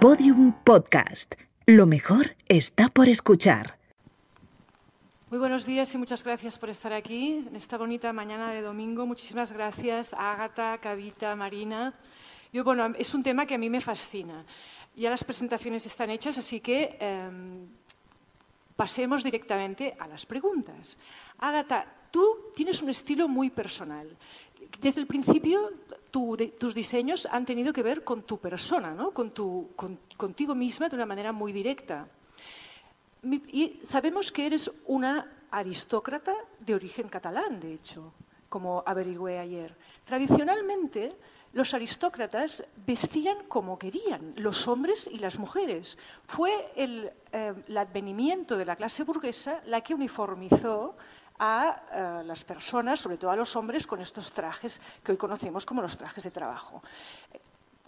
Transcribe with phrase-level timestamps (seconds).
[0.00, 1.34] Podium Podcast.
[1.66, 3.78] Lo mejor está por escuchar.
[5.28, 9.06] Muy buenos días y muchas gracias por estar aquí en esta bonita mañana de domingo.
[9.06, 11.94] Muchísimas gracias a Ágata, Cavita, Marina.
[12.52, 14.44] Yo, bueno, es un tema que a mí me fascina.
[14.94, 17.66] Ya las presentaciones están hechas, así que em,
[18.76, 20.96] pasemos directamente a las preguntas.
[21.38, 24.16] Ágata, tú tienes un estilo muy personal.
[24.80, 25.72] Desde el principio,
[26.10, 29.10] tus diseños han tenido que ver con tu persona, ¿no?
[29.10, 29.70] con tu,
[30.16, 32.08] contigo misma de una manera muy directa.
[33.82, 38.12] Sabemos que eres una aristócrata de origen catalán, de hecho,
[38.48, 39.74] como averigüé ayer.
[40.04, 41.16] Tradicionalmente,
[41.52, 45.96] los aristócratas vestían como querían, los hombres y las mujeres.
[46.24, 50.96] Fue el, eh, advenimiento de la clase burguesa la que uniformizó
[51.38, 55.64] a eh, las personas, sobre todo a los hombres, con estos trajes que hoy conocemos
[55.64, 56.82] como los trajes de trabajo.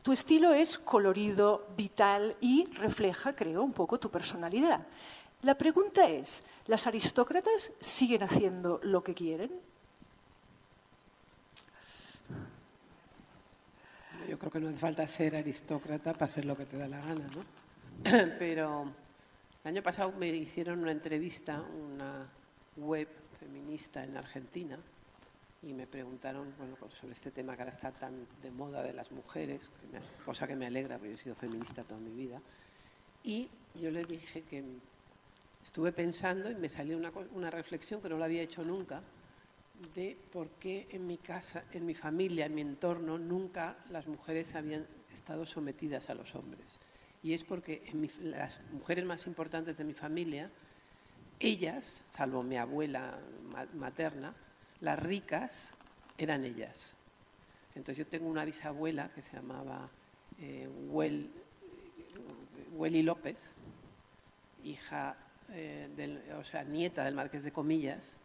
[0.03, 4.87] Tu estilo es colorido, vital y refleja, creo, un poco tu personalidad.
[5.43, 9.51] La pregunta es, ¿las aristócratas siguen haciendo lo que quieren?
[14.29, 17.01] Yo creo que no hace falta ser aristócrata para hacer lo que te da la
[17.01, 17.43] gana, ¿no?
[18.39, 18.85] Pero
[19.65, 22.27] el año pasado me hicieron una entrevista, una
[22.77, 23.09] web
[23.41, 24.79] feminista en Argentina,
[25.63, 29.11] y me preguntaron pues sobre este tema que ahora está tan de moda de las
[29.11, 29.71] mujeres,
[30.25, 32.41] cosa que me alegra porque yo he sido feminista toda mi vida.
[33.25, 34.65] Y yo le dije que
[35.63, 39.03] estuve pensando y me salió una, reflexión que no la había hecho nunca,
[39.95, 44.55] de por qué en mi casa, en mi familia, en mi entorno, nunca las mujeres
[44.55, 46.81] habían estado sometidas a los hombres.
[47.23, 47.83] Y es porque
[48.23, 50.51] las mujeres más importantes de mi familia,
[51.41, 53.19] ellas, salvo mi abuela
[53.75, 54.35] materna,
[54.81, 55.71] las ricas
[56.19, 56.93] eran ellas.
[57.75, 59.89] Entonces yo tengo una bisabuela que se llamaba
[60.39, 60.69] eh,
[63.03, 63.55] López,
[64.65, 65.17] hija,
[65.51, 68.17] eh, o sea, nieta del marqués de Comillas,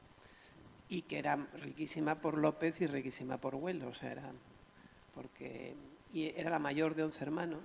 [0.89, 4.31] y que era riquísima por López y riquísima por Huelo, o sea, era
[5.15, 5.75] porque
[6.13, 7.63] era la mayor de once hermanos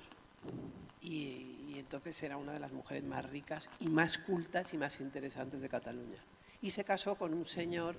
[1.03, 5.61] y, entonces era una de las mujeres más ricas y más cultas y más interesantes
[5.61, 6.19] de Cataluña.
[6.63, 7.97] Y se casó con un señor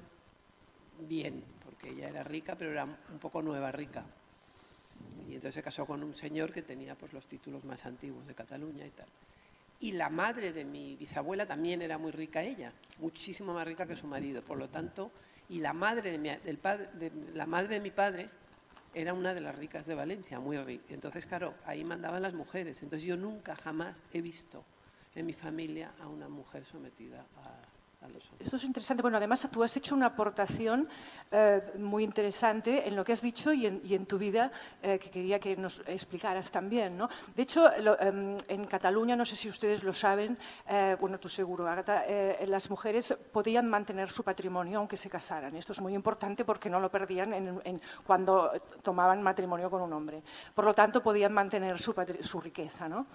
[0.99, 4.03] bien, porque ella era rica, pero era un poco nueva rica.
[5.27, 8.35] Y entonces se casó con un señor que tenía pues los títulos más antiguos de
[8.35, 9.07] Cataluña y tal.
[9.79, 13.95] Y la madre de mi bisabuela también era muy rica ella, muchísimo más rica que
[13.95, 14.43] su marido.
[14.43, 15.11] Por lo tanto,
[15.49, 18.29] y la madre de mi, del padre, de, la madre de mi padre
[18.93, 20.93] era una de las ricas de Valencia, muy rica.
[20.93, 22.81] Entonces, claro, ahí mandaban las mujeres.
[22.83, 24.65] Entonces yo nunca jamás he visto
[25.15, 27.70] en mi familia a una mujer sometida a,
[28.39, 29.01] eso es interesante.
[29.01, 30.89] Bueno, además tú has hecho una aportación
[31.31, 34.51] eh, muy interesante en lo que has dicho y en, tu vida
[34.81, 36.97] eh, que quería que nos explicaras también.
[36.97, 37.07] ¿no?
[37.35, 41.67] De hecho, em, en Cataluña, no sé si ustedes lo saben, eh, bueno, tú seguro,
[41.67, 42.03] Agatha,
[42.47, 45.55] las mujeres podían mantener su patrimonio aunque se casaran.
[45.55, 48.51] Esto es muy importante porque no lo perdían en, cuando
[48.81, 50.23] tomaban matrimonio con un hombre.
[50.55, 52.89] Por lo tanto, podían mantener su, su riqueza.
[52.89, 53.05] ¿no?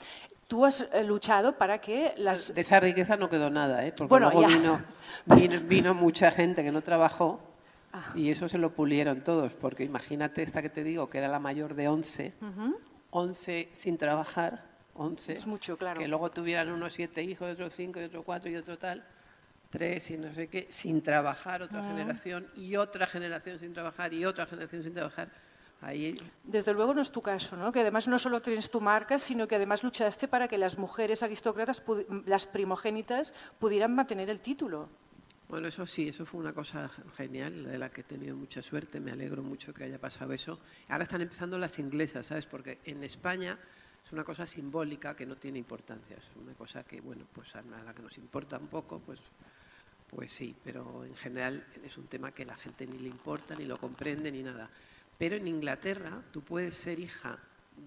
[0.46, 2.54] Tú has luchado para que las...
[2.54, 3.92] De esa riqueza no quedó nada, ¿eh?
[3.96, 4.80] porque bueno, luego
[5.66, 7.40] vino, mucha gente que no trabajó
[7.92, 8.12] ah.
[8.14, 11.40] y eso se lo pulieron todos, porque imagínate esta que te digo, que era la
[11.40, 12.32] mayor de 11,
[13.10, 14.62] 11 sin trabajar,
[14.94, 16.00] 11, es mucho, claro.
[16.00, 19.04] que luego tuvieran unos siete hijos, otros cinco y otro cuatro y otro tal,
[19.70, 24.24] tres y no sé qué, sin trabajar otra generación y otra generación sin trabajar y
[24.24, 25.28] otra generación sin trabajar.
[25.81, 26.19] Ahí...
[26.42, 27.70] Desde luego no es tu caso, ¿no?
[27.70, 31.22] que además no solo tienes tu marca, sino que además luchaste para que las mujeres
[31.22, 31.82] aristócratas,
[32.25, 34.88] las primogénitas, pudieran mantener el título.
[35.48, 38.98] Bueno, eso sí, eso fue una cosa genial, de la que he tenido mucha suerte,
[38.98, 40.59] me alegro mucho que haya pasado eso.
[40.88, 42.47] Ahora están empezando las inglesas, ¿sabes?
[42.47, 43.56] Porque en España
[44.04, 47.62] es una cosa simbólica que no tiene importancia, es una cosa que, bueno, pues a
[47.62, 49.20] la que nos importa un poco, pues,
[50.10, 53.66] pues sí, pero en general es un tema que la gente ni le importa, ni
[53.66, 54.69] lo comprende, ni nada.
[55.19, 57.38] Pero en Inglaterra tú puedes ser hija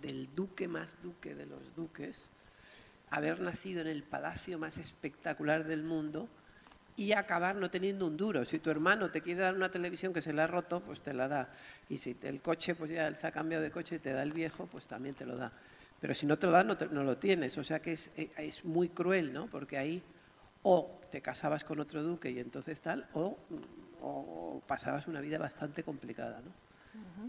[0.02, 2.30] del duque más duque de los duques,
[3.12, 6.28] haber nacido en el palacio más espectacular del mundo
[6.96, 8.46] y acabar no teniendo un duro.
[8.46, 11.14] Si tu hermano te quiere dar una televisión que se le ha roto, pues te
[11.14, 11.50] la da.
[11.88, 14.34] Y si el coche, pues ya se ha cambiado de coche y te da el
[14.34, 15.52] viejo, pues también te lo da.
[16.02, 17.58] Pero si no te lo da, no, lo tienes.
[17.58, 19.48] O sea que es, eh, muy cruel, ¿no?
[19.48, 20.04] Porque ahí
[20.64, 23.38] o te casabas con otro duque y entonces tal, o,
[24.02, 26.69] o pasabas una vida bastante complicada, ¿no?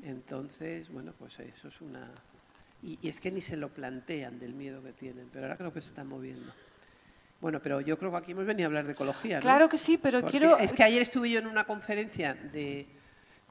[0.02, 2.08] Entonces, bueno, pues eso es una...
[2.82, 5.80] Y, es que ni se lo plantean del miedo que tienen, pero ahora creo que
[5.82, 6.50] se están moviendo.
[7.40, 9.36] Bueno, pero yo creo que aquí hemos venido a hablar de ecología.
[9.36, 9.42] ¿no?
[9.42, 10.56] Claro que sí, pero quiero...
[10.58, 12.86] Es que ayer estuve yo en una conferencia de...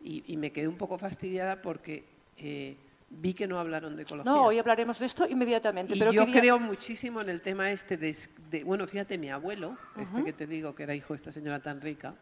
[0.01, 2.05] Y, me quedé un poco fastidiada porque
[2.37, 2.77] eh,
[3.09, 4.31] vi que no hablaron de ecología.
[4.31, 5.93] No, hoy hablaremos de esto inmediatamente.
[5.93, 8.15] Y pero yo quería- creo muchísimo en el tema este de,
[8.49, 11.59] de- bueno, fíjate, mi abuelo, este que te digo que era hijo de esta señora
[11.59, 12.15] tan rica,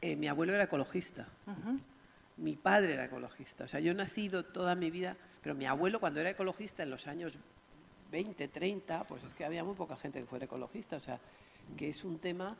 [0.00, 1.26] eh, mi abuelo era ecologista.
[2.36, 3.64] Mi padre era ecologista.
[3.64, 6.90] O sea, yo he nacido toda mi vida, pero mi abuelo cuando era ecologista en
[6.90, 7.38] los años
[8.10, 10.96] 20, 30, pues es que había muy poca gente que fuera ecologista.
[10.96, 11.20] O sea,
[11.76, 12.56] que es un tema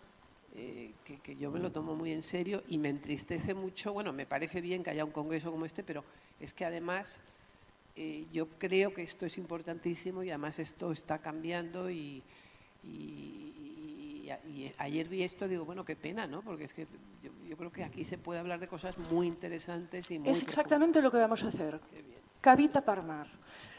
[0.54, 3.92] eh, que, yo me lo tomo muy en serio y me entristece mucho.
[3.92, 6.04] Bueno, me parece bien que haya un congreso como este, pero
[6.40, 7.20] es que además
[7.96, 12.22] eh, yo creo que esto es importantísimo y además esto está cambiando y-
[14.22, 16.42] y- y ayer vi esto digo, bueno, qué pena, ¿no?
[16.42, 16.86] Porque es que
[17.22, 20.42] yo, yo creo que aquí se puede hablar de cosas muy interesantes y muy Es
[20.42, 21.80] exactamente lo que vamos a hacer.
[22.40, 23.26] Kavita Parmar.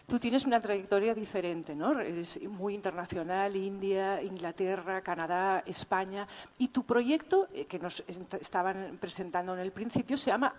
[0.06, 1.98] Tú tienes una trayectoria diferente, ¿no?
[1.98, 6.28] Eres muy internacional, India, Inglaterra, Canadá, España.
[6.58, 10.56] Y tu proyecto, eh, que nos est- estaban presentando en el principio, se llama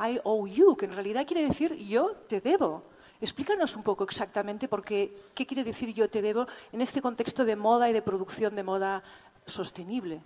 [0.00, 2.82] I owe you, que en realidad quiere decir yo te debo.
[3.20, 7.44] Explícanos un poco exactamente por qué, qué quiere decir yo te debo en este contexto
[7.44, 9.02] de moda y de producción de moda
[9.48, 10.22] sostenible.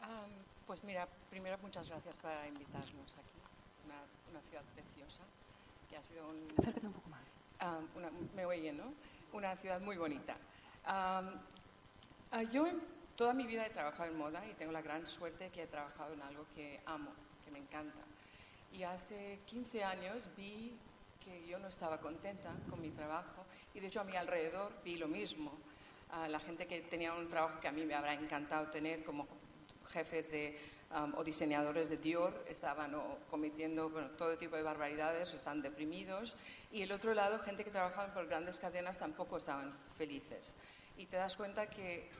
[0.00, 0.30] Am,
[0.66, 3.38] pues mira, primero muchas gracias por invitarnos aquí,
[3.84, 3.94] una,
[4.30, 5.24] una ciudad preciosa,
[5.88, 6.38] que ha sido un,
[6.82, 7.22] un poco más.
[7.58, 8.92] am, una- me oye, ¿no?
[9.32, 10.36] Una ciudad muy bonita.
[10.84, 12.66] Ah, yo
[13.16, 16.14] toda mi vida he trabajado en moda y tengo la gran suerte que he trabajado
[16.14, 17.12] en algo que amo,
[17.44, 18.00] que me encanta.
[18.72, 20.76] Y hace 15 años vi
[21.20, 24.96] que yo no estaba contenta con mi trabajo y de hecho a mi alrededor vi
[24.96, 25.52] lo mismo.
[26.10, 29.26] A la gente que tenía un trabajo que a mí me habrá encantado tener como
[29.88, 30.58] jefes de,
[30.90, 32.94] um, o diseñadores de Dior estaban
[33.28, 36.36] cometiendo todo tipo de barbaridades, o estaban deprimidos.
[36.72, 40.56] Y el otro lado, gente que trabajaba por grandes cadenas tampoco estaban felices.
[40.96, 42.10] Y te das cuenta que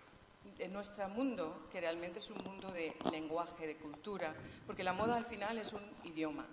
[0.59, 4.35] en nuestro mundo, que realmente es un mundo de lenguaje, de cultura,
[4.67, 6.47] porque la moda al final es un idioma.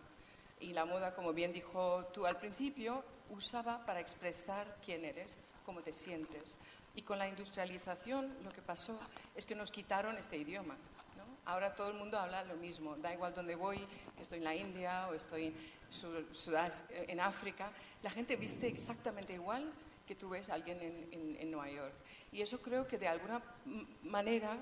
[0.60, 5.81] Y la moda, como bien dijo tú al principio, usaba para expresar quién eres, cómo
[5.81, 6.57] te sientes.
[6.96, 9.00] Y con la industrialización lo que pasó
[9.36, 10.76] es que nos quitaron este idioma.
[11.46, 13.80] Ahora todo el mundo habla lo mismo, da igual dónde voy,
[14.20, 15.56] estoy en la India o estoy en,
[15.90, 17.72] Su- Sudas- en África,
[18.04, 19.72] la gente viste exactamente igual
[20.06, 21.94] que tú ves a alguien en, en- en Nueva York.
[22.32, 23.42] Y eso creo que de alguna
[24.04, 24.56] manera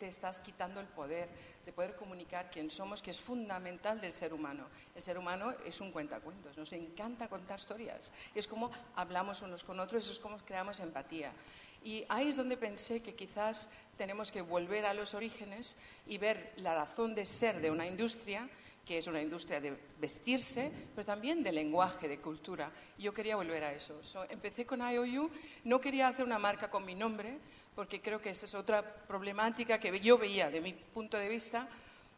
[0.00, 1.28] te estás quitando el poder
[1.66, 4.64] de poder comunicar quién somos, que es fundamental del ser humano.
[4.96, 8.10] El ser humano es un cuentacuentos, nos encanta contar historias.
[8.34, 11.32] Es como hablamos unos con otros, es como creamos empatía.
[11.84, 13.68] Y ahí es donde pensé que quizás
[13.98, 15.76] tenemos que volver a los orígenes
[16.06, 18.48] y ver la razón de ser de una industria
[18.84, 22.72] que es una industria de vestirse, pero también de lenguaje, de cultura.
[22.98, 24.02] Yo quería volver a eso.
[24.02, 25.30] So, empecé con IOU,
[25.62, 27.38] no quería hacer una marca con mi nombre,
[27.80, 31.66] porque creo que esa es otra problemática que yo veía de mi punto de vista,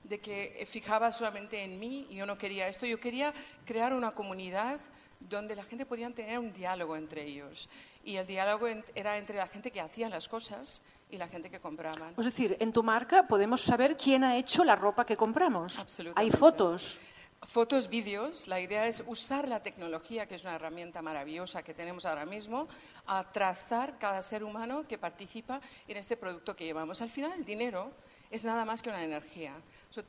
[0.02, 2.84] de que fijaba solamente en mí y yo no quería esto.
[2.84, 3.32] Yo quería
[3.64, 4.80] crear una comunidad
[5.20, 7.68] donde la gente podía tener un diálogo entre ellos.
[8.02, 11.60] Y el diálogo era entre la gente que hacía las cosas y la gente que
[11.60, 12.12] compraban.
[12.18, 15.78] Es decir, en tu marca podemos saber quién ha hecho la ropa que compramos.
[15.78, 16.20] Absolutamente.
[16.20, 16.98] Hay fotos.
[17.44, 22.06] Fotos, vídeos, la idea es usar la tecnología, que es una herramienta maravillosa que tenemos
[22.06, 22.68] ahora mismo,
[23.04, 27.02] a trazar cada ser humano que participa en este producto que llevamos.
[27.02, 27.90] Al final, el dinero
[28.30, 29.54] es nada más que una energía.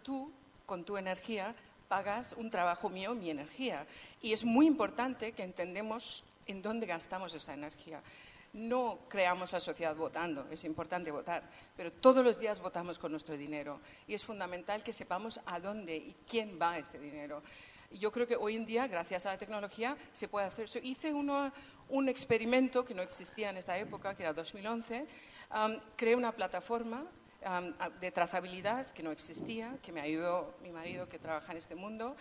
[0.03, 0.31] Tú,
[0.67, 1.55] con tu energía,
[1.87, 3.87] pagas un trabajo mío, mi energía.
[4.21, 8.01] Y es muy importante que entendemos en dónde gastamos esa energía.
[8.53, 13.35] No creamos la sociedad votando, es importante votar, pero todos los días votamos con nuestro
[13.35, 17.41] dinero y es fundamental que sepamos a dónde y quién va este dinero.
[17.89, 20.79] Yo creo que hoy en día, gracias a la tecnología, se puede hacer eso.
[20.83, 21.51] Hice uno-
[21.89, 25.07] un experimento que no existía en esta época, que era 2011.
[25.49, 27.05] Am, creé una plataforma
[27.45, 31.75] a- de trazabilidad que no existía, que me ayudó mi marido que trabaja en este
[31.75, 32.15] mundo,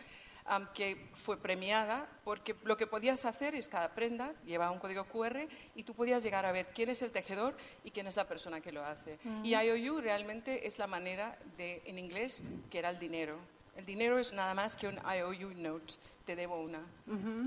[0.47, 5.05] am, que fue premiada porque lo que podías hacer es cada prenda llevaba un código
[5.05, 8.27] QR y tú podías llegar a ver quién es el tejedor y quién es la
[8.27, 9.19] persona que lo hace.
[9.43, 13.39] Y IOU realmente es la manera de, en inglés, que era el dinero.
[13.77, 15.95] El dinero es nada más que un IOU note,
[16.27, 16.81] te debo una.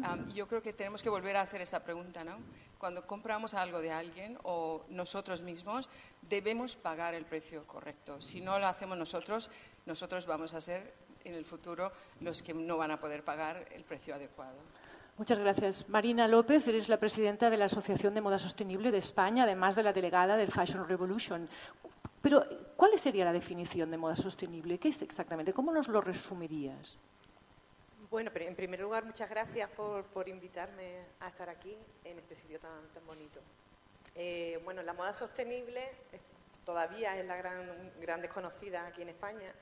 [0.04, 2.38] Am, yo creo que tenemos que volver a hacer esta pregunta, ¿no?
[2.78, 5.90] Cuando compramos algo de alguien o nosotros mismos,
[6.22, 8.20] debemos pagar el precio correcto.
[8.22, 9.50] Si no lo hacemos nosotros,
[9.86, 10.94] nosotros vamos a ser
[11.26, 11.92] en el futuro
[12.22, 14.58] los que no van a poder pagar el precio adecuado.
[15.18, 15.88] Muchas gracias.
[15.88, 19.84] Marina López, eres la presidenta de la Asociación de Moda Sostenible de España, además de
[19.84, 21.48] la delegada del Fashion Revolution.
[22.22, 22.44] Pero,
[22.76, 24.80] ¿cuál sería la definición de moda sostenible?
[24.80, 25.54] ¿Qué es exactamente?
[25.54, 26.98] ¿Cómo nos lo resumirías?
[28.10, 32.36] Bueno, pero en primer lugar, muchas gracias por, por invitarme a estar aquí en este
[32.36, 33.40] sitio tan, tan bonito.
[34.16, 35.88] Eh, bueno, la moda sostenible
[36.66, 39.54] todavía es la gran, gran desconocida aquí en España.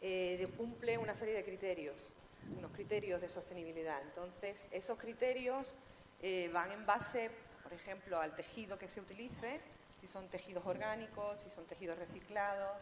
[0.00, 2.12] Eh, cumple una serie de criterios.
[2.56, 4.00] unos criterios de sostenibilidad.
[4.02, 5.74] Entonces, esos criterios
[6.22, 7.30] eh, van en base,
[7.62, 9.60] por ejemplo, al tejido que se utilice,
[10.00, 12.78] si son tejidos orgánicos, si son tejidos reciclados,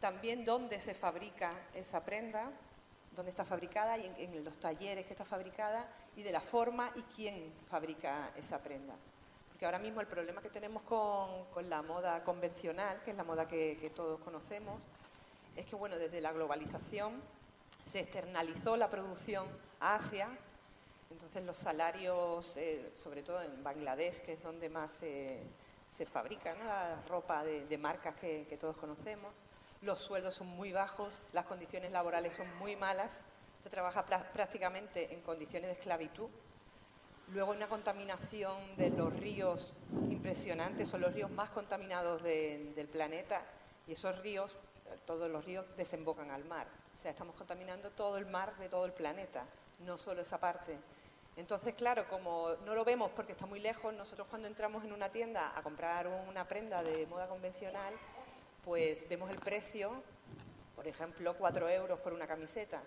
[0.00, 2.50] también dónde se fabrica esa prenda,
[3.14, 7.02] dónde está fabricada y en, los talleres que está fabricada y de la forma y
[7.02, 8.94] quién fabrica esa prenda.
[9.48, 13.48] Porque ahora mismo el problema que tenemos con, la moda convencional, que es la moda
[13.48, 14.82] que, todos conocemos,
[15.56, 17.20] es que bueno, desde la globalización
[17.84, 19.46] se externalizó la producción
[19.80, 20.28] a Asia,
[21.10, 25.44] entonces los salarios, eh, sobre todo en Bangladesh, que es donde más se,
[26.12, 29.32] fabrica la ropa de, marcas que todos conocemos,
[29.82, 33.24] los sueldos son muy bajos, las condiciones laborales son muy malas,
[33.62, 36.28] se trabaja prácticamente en condiciones de esclavitud.
[37.32, 39.74] Luego una contaminación de los ríos
[40.08, 43.42] impresionante, son los ríos más contaminados del planeta
[43.86, 44.56] y esos ríos,
[45.06, 46.66] todos los ríos desembocan al mar.
[46.94, 49.44] O sea, estamos contaminando todo el mar de todo el planeta,
[49.80, 50.76] no solo esa parte.
[51.36, 55.10] Entonces, claro, como no lo vemos porque está muy lejos, nosotros cuando entramos en una
[55.10, 57.94] tienda a comprar una prenda de moda convencional,
[58.64, 60.02] pues vemos el precio,
[60.74, 62.82] por ejemplo, cuatro euros por una camiseta.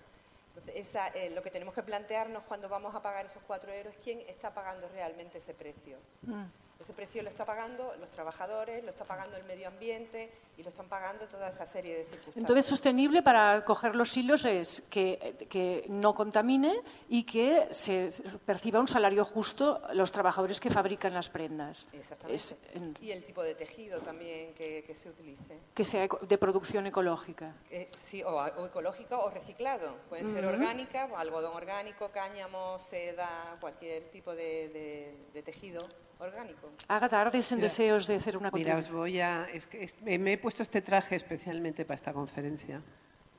[0.55, 3.99] Entonces, eh, lo que tenemos que plantearnos cuando vamos a pagar esos cuatro euros es
[4.03, 5.97] quién está pagando realmente ese precio.
[6.23, 6.45] Mm.
[6.79, 10.69] Ese precio lo está pagando los trabajadores, lo está pagando el medio ambiente y lo
[10.69, 12.37] están pagando toda esa serie de circunstancias.
[12.37, 18.09] Entonces, sostenible para coger los hilos es que, no contamine y que se
[18.45, 21.85] perciba un salario justo los trabajadores que fabrican las prendas.
[21.91, 23.03] Exactamente.
[23.03, 25.59] Y el tipo de tejido también que, se utilice.
[25.73, 27.55] Que sea de producción ecológica.
[27.69, 29.97] Eh, sí, o, ecológica o reciclado.
[30.07, 35.85] Puede ser orgánica, algodón orgánico, cáñamo, seda, cualquier tipo de tejido
[36.19, 36.69] orgánico.
[36.87, 39.47] Haga tardes en deseos de hacer una Mira, os voy a...
[39.53, 42.81] Es que me he puesto este traje especialmente para esta conferencia,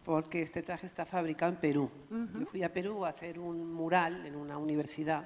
[0.04, 1.90] porque este traje está fabricado en Perú.
[2.10, 5.24] Yo fui a Perú a hacer un mural en una universidad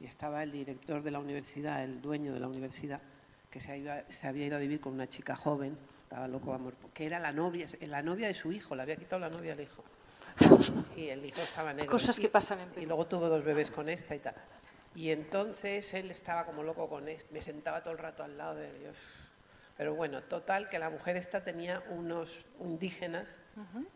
[0.00, 3.00] y estaba el director de la universidad, el dueño de la universidad,
[3.50, 7.06] que se, se había ido a vivir con una chica joven, estaba loco amor, que
[7.06, 9.84] era la novia, la novia de su hijo, le había quitado la novia al hijo.
[10.96, 11.90] Y el hijo estaba negro.
[11.90, 12.82] Cosas que pasan en Perú.
[12.82, 14.34] Y luego tuvo dos bebés con esta y tal.
[14.94, 18.56] Y entonces él estaba como loco con esto, me sentaba todo el rato al lado
[18.56, 18.96] de Dios.
[19.76, 23.26] Pero bueno, total, que la mujer esta tenía unos indígenas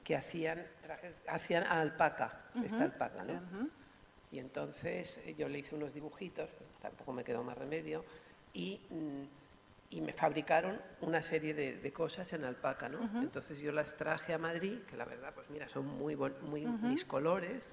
[0.05, 3.69] que hacían trajes, hacían alpaca, esta alpaca, ¿no?
[4.33, 6.51] Y entonces eh, yo le hice unos dibujitos,
[6.81, 8.05] tampoco me quedó más remedio,
[8.53, 9.23] y, mm,
[9.91, 12.99] y me fabricaron una serie de, cosas en alpaca, ¿no?
[13.23, 17.05] Entonces yo las traje a Madrid, que la verdad, pues mira, son muy, muy mis
[17.05, 17.69] colores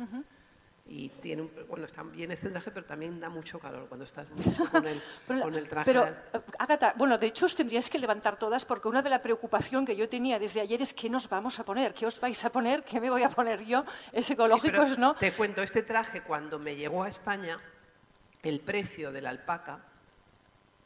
[0.86, 4.28] y tiene un, bueno, está bien este traje, pero también da mucho calor cuando estás
[4.72, 5.02] con el,
[5.42, 5.86] con el traje.
[5.92, 6.08] Pero,
[6.60, 9.96] Agatha, bueno, de hecho os tendríais que levantar todas porque una de las preocupaciones que
[9.96, 12.84] yo tenía desde ayer es qué nos vamos a poner, qué os vais a poner,
[12.84, 15.16] qué me voy a poner yo, es ecológico, ¿no?
[15.16, 17.58] Te cuento, este traje cuando me llegó a España,
[18.42, 19.80] el precio de la alpaca,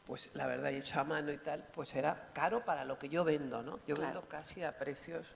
[0.06, 3.24] pues la verdad, hecho a mano y tal, pues era caro para lo que yo
[3.24, 3.80] vendo, ¿no?
[3.86, 5.26] Yo vendo casi a precios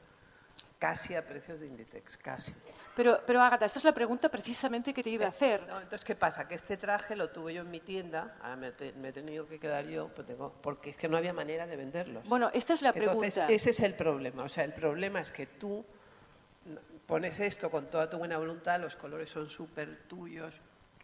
[0.78, 2.52] casi a precios de Inditex, casi.
[2.94, 5.60] Pero, pero Agatha, esta es la pregunta precisamente que te iba a hacer.
[5.60, 6.46] entonces, ¿qué pasa?
[6.46, 8.68] Que este traje lo tuve yo en mi tienda, ahora me,
[9.08, 12.28] he tenido que quedar yo, pues tengo, porque es que no había manera de venderlos.
[12.28, 13.26] Bueno, esta es la pregunta.
[13.26, 14.42] Entonces, ese es el problema.
[14.42, 15.84] O sea, el problema es que tú
[17.06, 20.54] pones esto con toda tu buena voluntad, los colores son súper tuyos,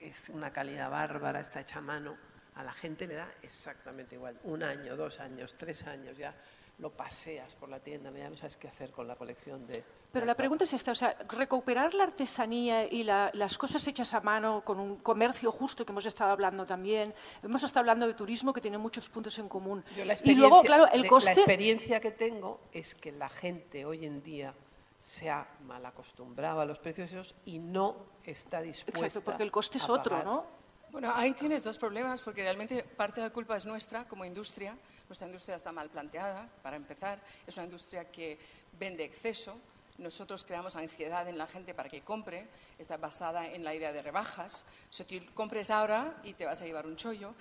[0.01, 2.17] es una calidad bárbara, está hecha a mano,
[2.55, 4.39] a la gente le da exactamente igual.
[4.45, 6.35] Un año, dos años, tres años ya
[6.79, 9.83] lo paseas por la tienda, ya no sabes qué hacer con la colección de...
[10.13, 14.21] Pero la pregunta es esta, o sea, recuperar la artesanía y las cosas hechas a
[14.21, 18.53] mano con un comercio justo que hemos estado hablando también, hemos estado hablando de turismo
[18.53, 19.85] que tiene muchos puntos en común.
[20.25, 21.35] y luego, claro, el coste...
[21.35, 24.55] La experiencia que tengo es que la gente hoy en día
[25.01, 29.51] se ha mal acostumbrado a los precios esos y no está dispuesta Exacto, porque el
[29.51, 30.59] coste es otro, ¿no?
[30.91, 34.77] Bueno, ahí tienes dos problemas, porque realmente parte de la culpa es nuestra como industria.
[35.09, 37.19] Nuestra industria está mal planteada, para empezar.
[37.47, 38.39] Es una industria que
[38.79, 39.59] vende exceso.
[39.97, 42.47] Nosotros creamos ansiedad en la gente para que compre.
[42.79, 44.67] Está basada en la idea de rebajas.
[44.91, 47.35] Si tú compres ahora y te vas a llevar un chollo.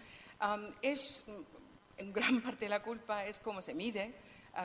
[0.82, 1.26] es,
[1.98, 4.16] en gran parte la culpa es cómo se mide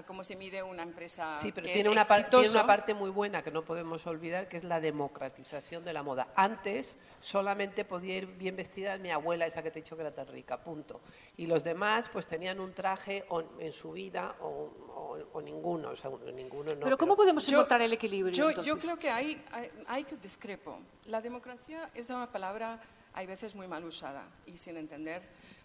[0.06, 1.38] cómo se mide una empresa.
[1.38, 4.48] Sí, pero que tiene, es una tiene una parte muy buena que no podemos olvidar,
[4.48, 6.28] que es la democratización de la moda.
[6.34, 10.14] Antes solamente podía ir bien vestida mi abuela, esa que te he dicho que era
[10.14, 11.00] tan rica, punto.
[11.36, 13.24] Y los demás, pues tenían un traje
[13.58, 16.84] en su vida o, ninguno, o sea, ninguno no.
[16.84, 18.32] Pero ¿cómo podemos encontrar el equilibrio?
[18.32, 20.78] Yo, yo creo que hay, hay, hay que discrepo.
[21.06, 22.80] La democracia es una palabra,
[23.12, 25.22] hay veces muy mal usada y sin entender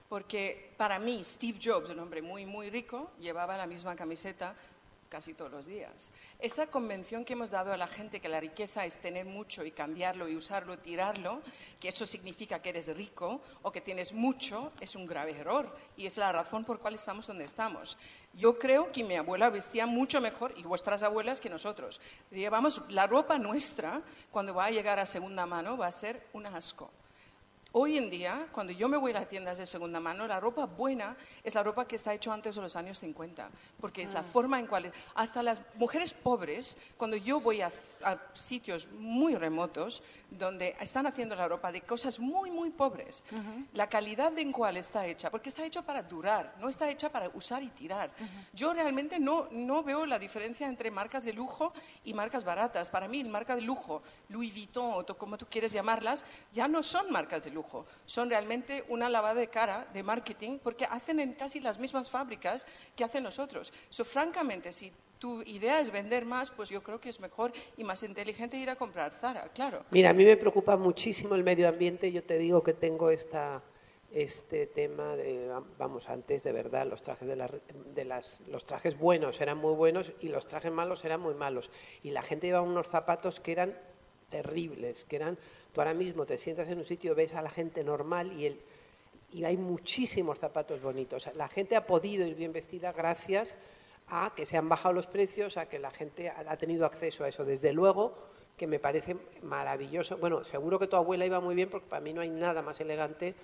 [0.09, 4.55] porque para mí Steve Jobs, un hombre muy, muy rico, llevaba la misma camiseta
[5.07, 6.11] casi todos los días.
[6.39, 9.71] Esa convención que hemos dado a la gente que la riqueza es tener mucho y
[9.71, 11.41] cambiarlo y usarlo y tirarlo,
[11.79, 16.05] que eso significa que eres rico o que tienes mucho, es un grave error y
[16.05, 17.97] es la razón por cual estamos donde estamos.
[18.33, 21.99] Yo creo que mi abuela vestía mucho mejor y vuestras abuelas que nosotros.
[22.31, 26.45] Llevamos la ropa nuestra, cuando va a llegar a segunda mano, va a ser un
[26.45, 26.91] asco.
[27.79, 30.65] Hoy en día, cuando yo me voy a las tiendas de segunda mano, la ropa
[30.65, 34.23] buena es la ropa que está hecha antes de los años 50, porque es la
[34.23, 34.91] forma en cual...
[35.13, 37.71] Hasta las mujeres pobres, cuando yo voy a,
[38.03, 43.23] a sitios muy remotos, donde están haciendo la ropa de cosas muy, muy pobres,
[43.73, 47.29] la calidad en cual está hecha, porque está hecha para durar, no está hecha para
[47.29, 48.09] usar y tirar.
[48.53, 52.89] Yo realmente no, no veo la diferencia entre marcas de lujo y marcas baratas.
[52.89, 57.11] Para mí, marca de lujo, Louis Vuitton o como tú quieres llamarlas, ya no son
[57.11, 57.66] marcas de lujo,
[58.05, 62.65] son realmente una lavada de cara de marketing porque hacen en casi las mismas fábricas
[62.95, 63.73] que hacen nosotros.
[63.89, 67.83] So, francamente, si tu idea es vender más, pues yo creo que es mejor y
[67.83, 69.83] más inteligente ir a comprar Zara, claro.
[69.91, 72.11] Mira, a mí me preocupa muchísimo el medio ambiente.
[72.11, 73.61] Yo te digo que tengo esta,
[74.11, 77.51] este tema de, vamos, antes de verdad, los trajes, de las,
[77.93, 81.69] de las, los trajes buenos eran muy buenos y los trajes malos eran muy malos.
[82.03, 83.77] Y la gente llevaba unos zapatos que eran
[84.29, 85.37] terribles, que eran,
[85.73, 88.59] tú ahora mismo te sientas en un sitio, ves a la gente normal y el,
[89.31, 91.29] y hay muchísimos zapatos bonitos.
[91.35, 93.55] La gente ha podido ir bien vestida gracias
[94.07, 97.27] a que se han bajado los precios, a que la gente ha tenido acceso a
[97.27, 97.43] eso.
[97.43, 98.15] Desde luego
[98.57, 100.17] que me parece maravilloso.
[100.17, 102.81] Bueno, seguro que tu abuela iba muy bien porque para mí no hay nada más
[102.81, 103.35] elegante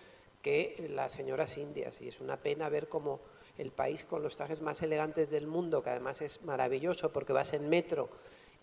[0.42, 3.22] que las señoras indias y es una pena ver cómo
[3.58, 7.54] el país con los trajes más elegantes del mundo, que además es maravilloso porque vas
[7.54, 8.10] en metro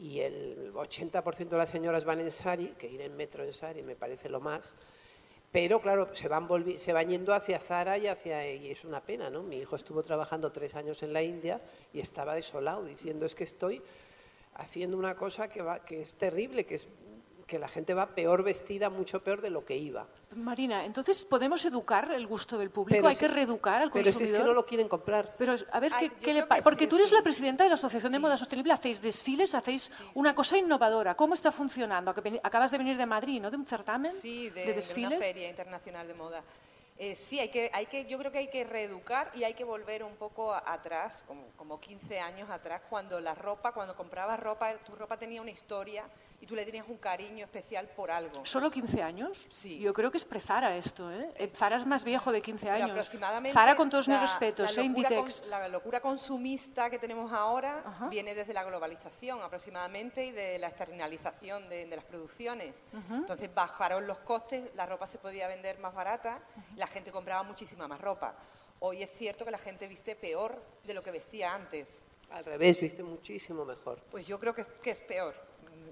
[0.01, 3.83] y el 80% de las señoras van en sari, que ir en metro en sari
[3.83, 4.75] me parece lo más,
[5.53, 9.29] pero claro, se van, se van yendo hacia Zara y hacia y es una pena,
[9.29, 9.43] ¿no?
[9.43, 11.61] Mi hijo estuvo trabajando tres años en la India
[11.93, 13.83] y estaba desolado diciendo es que estoy
[14.55, 16.89] haciendo una cosa que va, que es terrible, que es
[17.51, 20.07] que la gente va peor vestida, mucho peor de lo que iba.
[20.37, 24.05] Marina, entonces podemos educar el gusto del público, Pero hay si- que reeducar al Pero
[24.05, 24.37] si consumidor.
[24.37, 25.35] es que no lo quieren comprar.
[25.37, 27.15] Pero a ver, Ay, ¿qué, le creo pa- que Porque sí, tú eres sí.
[27.17, 31.17] la presidenta de la Asociación de Moda Sostenible, hacéis desfiles, hacéis una cosa innovadora.
[31.17, 32.15] ¿Cómo está funcionando?
[32.45, 33.51] Acabas de venir de Madrid, ¿no?
[33.51, 35.11] De un certamen Sí, de, de de desfiles.
[35.11, 36.45] una feria internacional de moda.
[36.97, 39.65] Eh, sí, hay que, hay que, yo creo que hay que reeducar y hay que
[39.65, 44.39] volver un poco a- atrás, como, como 15 años atrás, cuando la ropa, cuando comprabas
[44.39, 46.05] ropa, tu ropa tenía una historia
[46.43, 48.47] y tú le tenías un cariño especial por algo.
[48.47, 49.47] ¿Solo 15 años?
[49.51, 49.79] Sí.
[49.79, 51.31] Yo creo que es pre-Zara esto, ¿eh?
[51.37, 52.91] Eh, Zara es más viejo de 15 Pero años.
[52.93, 57.31] aproximadamente Zara, con todos mis la- respetos, la locura, con- la locura consumista que tenemos
[57.33, 58.09] ahora Ajá.
[58.09, 62.85] viene desde la globalización aproximadamente y de la externalización de, de las producciones.
[63.11, 66.41] Entonces bajaron los costes, la ropa se podía vender más barata,
[66.77, 68.35] la gente compraba muchísima más ropa.
[68.79, 72.01] Hoy es cierto que la gente viste peor de lo que vestía antes.
[72.31, 74.01] Al revés, viste muchísimo mejor.
[74.11, 75.35] Pues yo creo que es, que es peor.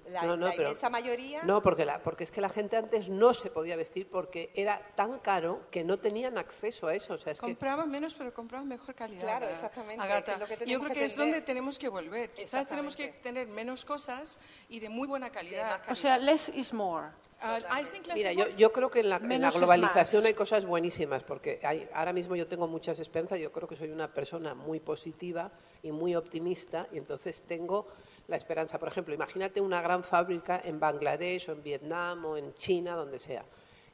[0.09, 1.43] La, No, no, la pero- inmensa mayoría...
[1.43, 4.81] No, porque, la, porque es que la gente antes no se podía vestir porque era
[4.95, 7.13] tan caro que no tenían acceso a eso.
[7.13, 9.21] O sea, es que Compraba menos, pero compraba mejor calidad.
[9.21, 10.25] Claro, exactamente, Agata.
[10.25, 12.31] que es lo que yo creo que que es donde tenemos que volver.
[12.31, 15.81] Quizás tenemos que tener menos cosas y de muy buena calidad.
[15.89, 17.09] O sea, less is more.
[17.41, 18.55] Ah, I think less Mira, is yo, more.
[18.57, 22.35] yo creo que en la, en la globalización hay cosas buenísimas, porque hay, ahora mismo
[22.35, 26.87] yo tengo muchas esperanzas, yo creo que soy una persona muy positiva y muy optimista,
[26.91, 27.87] y entonces tengo
[28.29, 28.79] la esperanza.
[28.79, 33.19] Por ejemplo, imagínate una gran fábrica en Bangladesh o en Vietnam o en China, donde
[33.19, 33.43] sea.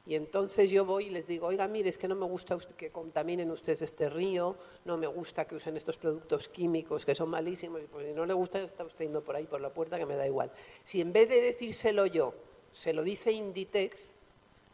[0.08, 2.68] Y entonces yo voy y les digo, oiga, mire, es que no me gusta us-
[2.76, 7.28] que contaminen ustedes este río, no me gusta que usen estos productos químicos que son
[7.30, 9.98] malísimos, y pues si no le gusta, está usted yendo por ahí por la puerta,
[9.98, 10.52] que me da igual.
[10.84, 12.34] Si en vez de decírselo yo,
[12.70, 14.12] se lo dice Inditex,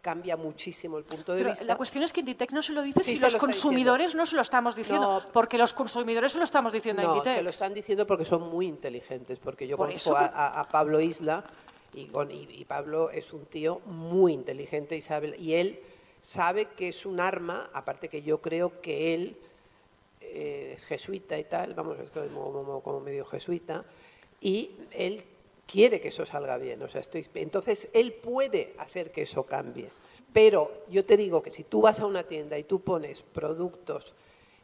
[0.02, 1.64] cambia muchísimo el punto de Pero vista.
[1.64, 4.26] la cuestión es que Inditex no se lo dice Sí, si los lo consumidores no
[4.26, 5.20] se lo estamos diciendo.
[5.22, 5.32] No.
[5.32, 7.36] Porque los consumidores se lo estamos diciendo a no, Inditex.
[7.36, 10.60] se lo están diciendo porque son muy inteligentes, porque yo Por conozco eso, a, a-
[10.60, 11.44] a Pablo Isla
[11.94, 15.78] y, Pablo es un tío muy inteligente y sabe y él
[16.20, 19.36] sabe que es un arma, aparte que yo creo que él
[20.20, 23.84] eh, es jesuita y tal, vamos, es como- como medio jesuita,
[24.40, 25.22] y él
[25.72, 26.82] quiere que eso salga bien.
[26.82, 29.88] O sea, estoy, entonces, él puede hacer que eso cambie.
[30.32, 34.14] Pero yo te digo que si tú vas a una tienda y tú pones productos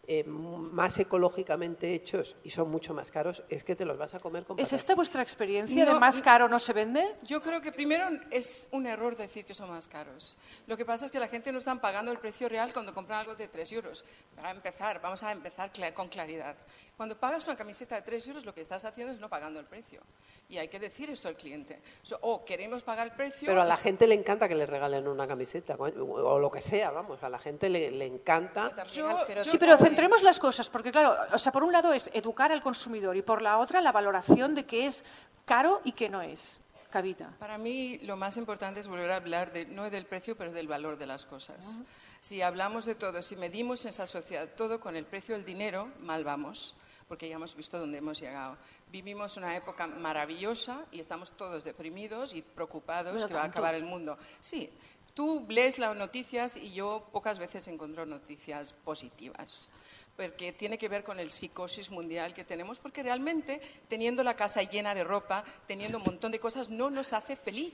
[0.07, 4.21] eh, más ecológicamente hechos y son mucho más caros, es que te los vas a
[4.21, 7.17] comer con ¿Es esta vuestra experiencia de más caro no se vende?
[7.23, 10.39] Yo creo que primero es un error decir que son más caros.
[10.67, 13.21] Lo que pasa es que la gente no está pagando el precio real cuando compran
[13.21, 14.03] algo de 3 euros.
[14.35, 16.57] Para empezar, vamos a empezar con claridad.
[16.99, 19.67] Cuando pagas una camiseta de 3 euros, lo que estás haciendo es no pagando el
[19.67, 20.01] precio.
[20.49, 21.81] Y hay que decir esto al cliente.
[22.03, 23.47] So, o queremos pagar el precio.
[23.47, 26.91] Pero a la gente le encanta que le regalen una camiseta, o lo que sea,
[26.91, 28.85] vamos, a la gente le, le encanta.
[28.93, 32.11] Yo- yo- Sí, pero centremos las cosas, porque claro, o sea, por un lado es
[32.13, 35.05] educar al consumidor y por la otra la valoración de qué es
[35.47, 36.61] caro y qué no es.
[36.91, 37.33] Cavita.
[37.39, 40.67] Para mí lo más importante es volver a hablar de, no del precio, pero del
[40.67, 41.83] valor de las cosas.
[42.19, 45.93] Si hablamos de todo, si medimos en esa sociedad todo con el precio del dinero,
[46.01, 46.75] mal vamos,
[47.09, 48.57] porque ya hemos visto dónde hemos llegado.
[48.93, 53.59] Vivimos una época maravillosa y estamos todos deprimidos y preocupados Pero que va a tanto.
[53.59, 54.19] acabar el mundo.
[54.41, 54.71] Sí,
[55.15, 59.71] tú lees las noticias y yo pocas veces encuentro noticias positivas
[60.17, 64.65] porque tiene que ver con el psicosis mundial que tenemos, porque realmente teniendo la casa
[64.65, 67.73] llena de ropa, teniendo un montón de cosas, no nos hace feliz.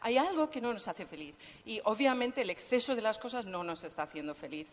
[0.00, 1.34] Hay algo que no nos hace feliz
[1.66, 4.66] y obviamente el exceso de las cosas no nos está haciendo feliz.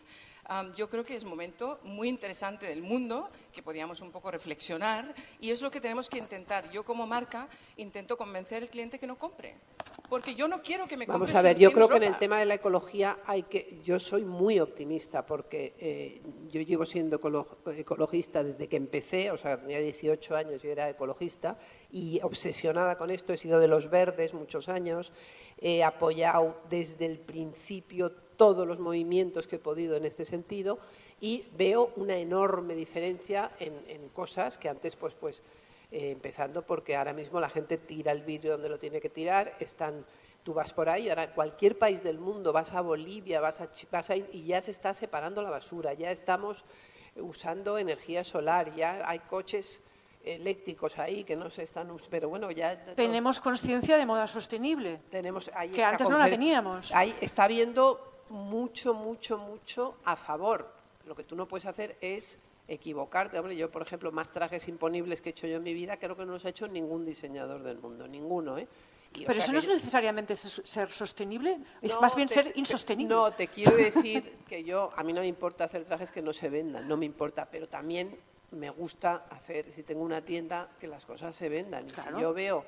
[0.52, 4.32] Am, yo creo que es un momento muy interesante del mundo que podíamos un poco
[4.32, 6.68] reflexionar y es lo que tenemos que intentar.
[6.72, 9.54] Yo como marca intento convencer al cliente que no compre,
[10.08, 12.02] porque yo no quiero que me Vamos compre a si ver, yo creo que en
[12.02, 16.84] el tema de la ecología hay que, yo soy muy optimista porque eh, yo llevo
[16.84, 21.58] siendo ecolo- ecologista desde que empecé, o sea, tenía 18 años yo era ecologista
[21.92, 25.12] y obsesionada con esto, he sido de los verdes muchos años,
[25.60, 30.78] he apoyado desde el principio todos los movimientos que he podido en este sentido
[31.20, 35.42] y veo una enorme diferencia en, cosas que antes pues pues
[35.92, 39.56] eh, empezando porque ahora mismo la gente tira el vidrio donde lo tiene que tirar,
[39.60, 40.06] están,
[40.42, 44.08] tú vas por ahí, ahora cualquier país del mundo, vas a Bolivia, vas a, vas
[44.08, 46.64] a y ya se está separando la basura, ya estamos
[47.16, 49.82] usando energía solar, ya hay coches
[50.24, 55.00] eléctricos ahí que no se están, pero bueno, ya Tenemos conciencia de moda sostenible.
[55.10, 56.92] tenemos ahí Que antes no la teníamos.
[56.92, 60.72] Ahí está habiendo mucho, mucho, mucho a favor.
[61.06, 63.38] Lo que tú no puedes hacer es equivocarte.
[63.38, 66.16] Hombre, yo, por ejemplo, más trajes imponibles que he hecho yo en mi vida, creo
[66.16, 68.68] que no los ha hecho ningún diseñador del mundo, ninguno, ¿eh?
[69.12, 72.52] Y, Pero eso no es yo- necesariamente ser sostenible, es No, más bien te- ser
[72.52, 73.12] te- insostenible.
[73.12, 76.32] No, te quiero decir que yo, a mí no me importa hacer trajes que no
[76.32, 78.16] se vendan, no me importa, pero también
[78.52, 81.86] me gusta hacer, si tengo una tienda, que las cosas se vendan.
[81.88, 82.16] Claro.
[82.16, 82.64] si yo veo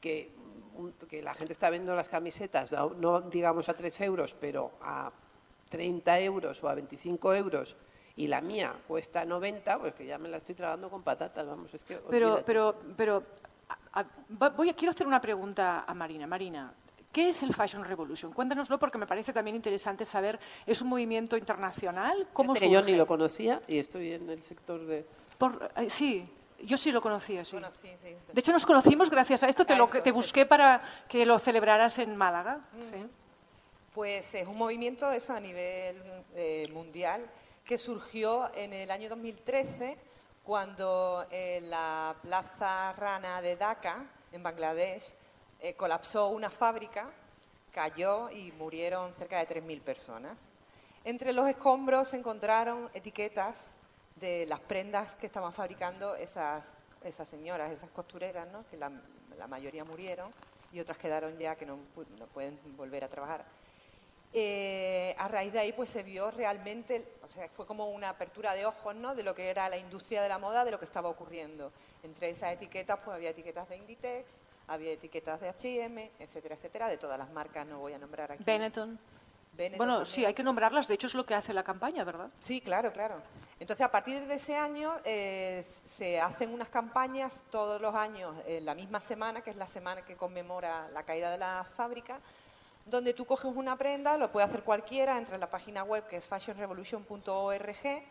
[0.00, 0.30] que,
[1.08, 5.10] que la gente está vendiendo las camisetas, no, no digamos a 3 euros, pero a
[5.68, 7.76] 30 euros o a 25 euros,
[8.16, 11.72] y la mía cuesta 90, pues que ya me la estoy tragando con patatas, vamos,
[11.72, 11.96] es que...
[12.10, 12.44] Pero, olvídate.
[12.44, 13.22] pero, pero
[13.92, 14.04] a-
[14.56, 16.26] voy a, quiero hacer una pregunta a Marina.
[16.26, 16.72] Marina,
[17.12, 18.32] ¿qué es el Fashion Revolution?
[18.32, 22.28] Cuéntanoslo porque me parece también interesante saber, ¿es un movimiento internacional?
[22.32, 22.92] ¿Cómo que yo surge?
[22.92, 25.04] ni lo conocía y estoy en el sector de...
[25.38, 26.28] Por- eh, sí,
[26.62, 27.52] yo sí lo conocía, sí.
[27.56, 28.14] Bueno, sí, sí.
[28.32, 30.10] De hecho, nos conocimos gracias a esto, te, lo, eso, te sí.
[30.10, 32.60] busqué para que lo celebraras en Málaga.
[32.90, 33.06] sí.
[33.94, 36.00] Pues es un movimiento eso a nivel
[36.36, 37.28] eh, mundial
[37.64, 39.98] que surgió en el año 2013
[40.44, 45.12] cuando en la Plaza Rana de Dhaka, en Bangladesh,
[45.60, 47.10] eh, colapsó una fábrica,
[47.72, 50.50] cayó y murieron cerca de 3.000 personas.
[51.04, 53.58] Entre los escombros se encontraron etiquetas
[54.16, 58.64] de las prendas que estaban fabricando esas, esas señoras, esas costureras, ¿no?
[58.68, 58.90] que la,
[59.38, 60.32] la mayoría murieron
[60.72, 61.78] y otras quedaron ya que no,
[62.18, 63.44] no pueden volver a trabajar.
[64.32, 68.54] Eh, a raíz de ahí pues se vio realmente, o sea, fue como una apertura
[68.54, 69.16] de ojos, ¿no?
[69.16, 71.72] De lo que era la industria de la moda, de lo que estaba ocurriendo.
[72.04, 74.40] Entre esas etiquetas pues había etiquetas de Inditex,
[74.70, 78.44] había etiquetas de H&M, etcétera, etcétera, de todas las marcas, no voy a nombrar aquí.
[78.44, 78.98] Benetton.
[79.52, 80.14] Benetton Bueno, también.
[80.14, 82.30] sí, hay que nombrarlas, de hecho es lo que hace la campaña, ¿verdad?
[82.38, 83.16] Sí, claro, claro.
[83.58, 88.64] Entonces, a partir de ese año eh, se hacen unas campañas todos los años en
[88.64, 92.20] la misma semana, que es la semana que conmemora la caída de la fábrica,
[92.86, 96.16] donde tú coges una prenda, lo puede hacer cualquiera, entra en la página web que
[96.16, 98.02] es fashionrevolution.org,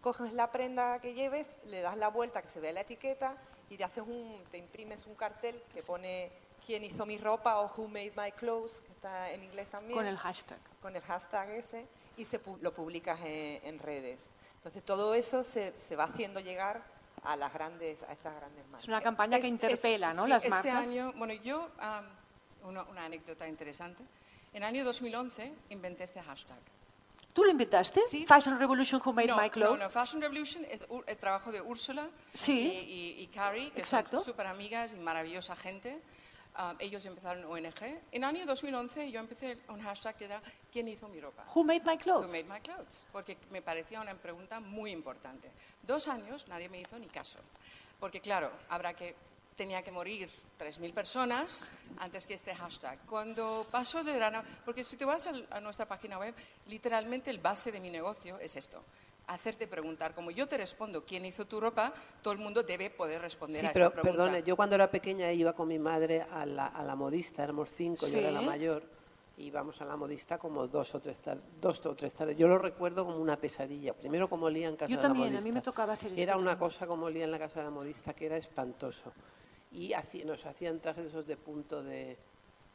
[0.00, 3.36] coges la prenda que lleves, le das la vuelta que se vea la etiqueta
[3.70, 6.30] y te haces un, te imprimes un cartel que pone
[6.66, 10.06] quién hizo mi ropa o who made my clothes, que está en inglés también Con
[10.06, 10.58] el hashtag.
[10.82, 14.30] con el hashtag ese y se lo publicas en, en redes.
[14.56, 16.82] Entonces todo eso se, se va haciendo llegar
[17.22, 18.82] a las grandes, a estas grandes marcas.
[18.82, 20.24] Es una campaña que Es- interpela, es- ¿no?
[20.24, 20.74] sí, Las este marcas.
[20.76, 22.06] año, bueno, yo, am,
[22.64, 24.02] una, una anécdota interesante.
[24.52, 26.58] En el año 2011 inventé este hashtag.
[27.40, 28.02] ¿Tú lo inventaste?
[28.06, 28.26] Sí.
[28.26, 29.78] Fashion Revolution Who Made no, My Clothes.
[29.78, 32.52] No, no, Fashion Revolution es el trabajo de Úrsula Sí.
[32.52, 34.18] y, y, y Carrie, que Exacto.
[34.18, 35.98] son súper amigas y maravillosa gente.
[36.58, 37.82] Um, ellos empezaron ONG.
[37.82, 41.46] En el año 2011 yo empecé un hashtag que era ¿Quién hizo mi ropa?
[41.54, 42.30] Who Made My Who Clothes.
[42.30, 43.06] made my clothes?
[43.10, 45.50] Porque me parecía una pregunta muy importante.
[45.82, 47.38] Dos años nadie me hizo ni caso.
[47.98, 49.14] Porque claro, habrá que,
[49.56, 50.28] tenía que morir
[50.60, 51.66] 3.000 personas
[51.98, 52.98] antes que este hashtag.
[53.06, 54.44] Cuando pasó de la...
[54.64, 56.34] Porque si te vas a, nuestra página web,
[56.68, 58.82] literalmente el base de mi negocio es esto.
[59.28, 60.14] Hacerte preguntar.
[60.14, 61.92] Como yo te respondo quién hizo tu ropa,
[62.22, 64.24] todo el mundo debe poder responder Sí, a pero esta pregunta.
[64.24, 67.70] perdone, yo cuando era pequeña iba con mi madre a la, a la modista, éramos
[67.72, 68.82] cinco, yo era la mayor,
[69.38, 72.36] íbamos a la modista como dos o tres tardes, dos o tres tardes.
[72.36, 73.94] Yo lo recuerdo como una pesadilla.
[73.94, 75.40] Primero como olía en casa Yo de la también, modista.
[75.40, 76.58] a mí me tocaba hacer esto Era una también.
[76.68, 79.12] cosa como olía en la casa de la modista que era espantoso.
[79.72, 79.92] Y
[80.24, 82.16] nos hacían trajes esos de punto de,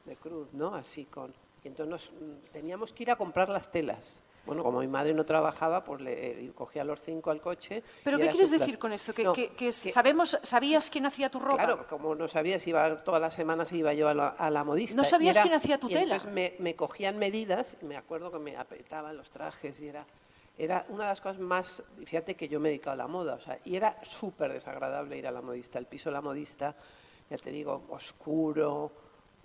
[0.06, 0.74] de cruz, ¿no?
[0.76, 1.34] Así con...
[1.64, 4.22] Y entonces nos- mm, teníamos que ir a comprar las telas.
[4.46, 7.82] Bueno, como mi madre no trabajaba, pues le eh, cogía a los cinco al coche.
[8.04, 9.12] ¿Pero qué quieres decir con esto?
[9.12, 11.58] ¿Que, No, que- que sabemos, ¿Sabías quién hacía tu ropa?
[11.66, 14.64] Claro, como no sabía si iba todas las semanas iba yo a la, a la
[14.64, 14.96] modista.
[14.96, 16.04] No sabías era- quién hacía tu y tela.
[16.18, 20.06] Entonces me, me cogían medidas, y me acuerdo que me apretaban los trajes y era,
[20.58, 23.36] era una de las cosas más, fíjate que yo me he dedicado a la moda,
[23.36, 25.80] o sea, y era súper desagradable ir a la modista.
[25.80, 26.76] El piso de la modista,
[27.30, 28.92] ya te digo, oscuro,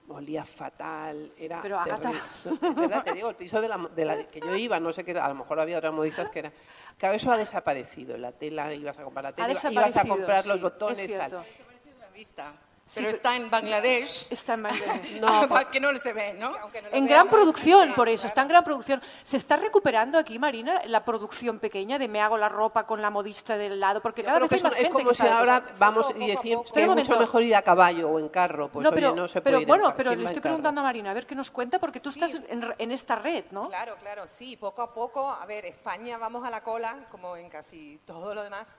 [0.08, 2.20] olía fatal, era Pero, terrible.
[2.44, 4.92] No, es verdad, te digo, el piso de la, de la que yo iba, no
[4.92, 6.52] sé qué, a lo mejor había otras modistas que era...
[6.96, 10.42] Claro, eso ha desaparecido, la tela, ibas a comprar la tela, ibas a desaparecido, comprar
[10.42, 11.32] sí, los es botones, tal.
[11.34, 12.52] una vista.
[12.52, 14.32] Sí, pero pero- está en Bangladesh.
[14.32, 15.20] Está en Bangladesh.
[15.20, 16.50] No, pues que no se ve, ¿no?
[16.50, 18.28] No En gran veamos, producción, sí, por eso, claro.
[18.28, 19.02] está en gran producción.
[19.22, 23.10] ¿Se está recuperando aquí, Marina, la producción pequeña de me hago la ropa con la
[23.10, 24.00] modista del lado?
[24.00, 25.64] Porque Yo cada vez que hay es, más es gente como que si sabe ahora
[25.78, 26.72] vamos y decir poco.
[26.72, 28.68] que es mucho mejor ir a caballo o en carro.
[28.68, 30.40] Pues no, oye, pero, no se pero puede ir en bueno, pero ¿quién le estoy
[30.42, 30.52] carro?
[30.54, 32.20] preguntando a Marina, a ver qué nos cuenta, porque tú Sí.
[32.20, 33.68] estás en, en esta red, ¿no?
[33.68, 37.48] Claro, claro, sí, poco a poco, a ver, España vamos a la cola, como en
[37.48, 38.78] casi todo lo demás,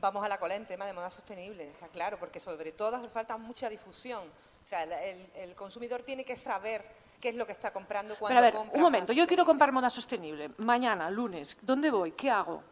[0.00, 3.08] vamos a la cola en tema de moda sostenible, está claro, porque sobre todo hace
[3.08, 4.22] falta mucha difusión.
[4.62, 6.84] O sea, el, el- consumidor tiene que saber
[7.20, 9.44] qué es lo que está comprando cuando Pero a ver, compra un momento, yo quiero
[9.44, 10.50] comprar moda sostenible.
[10.58, 12.12] Mañana, lunes, ¿dónde voy?
[12.12, 12.62] ¿Qué hago?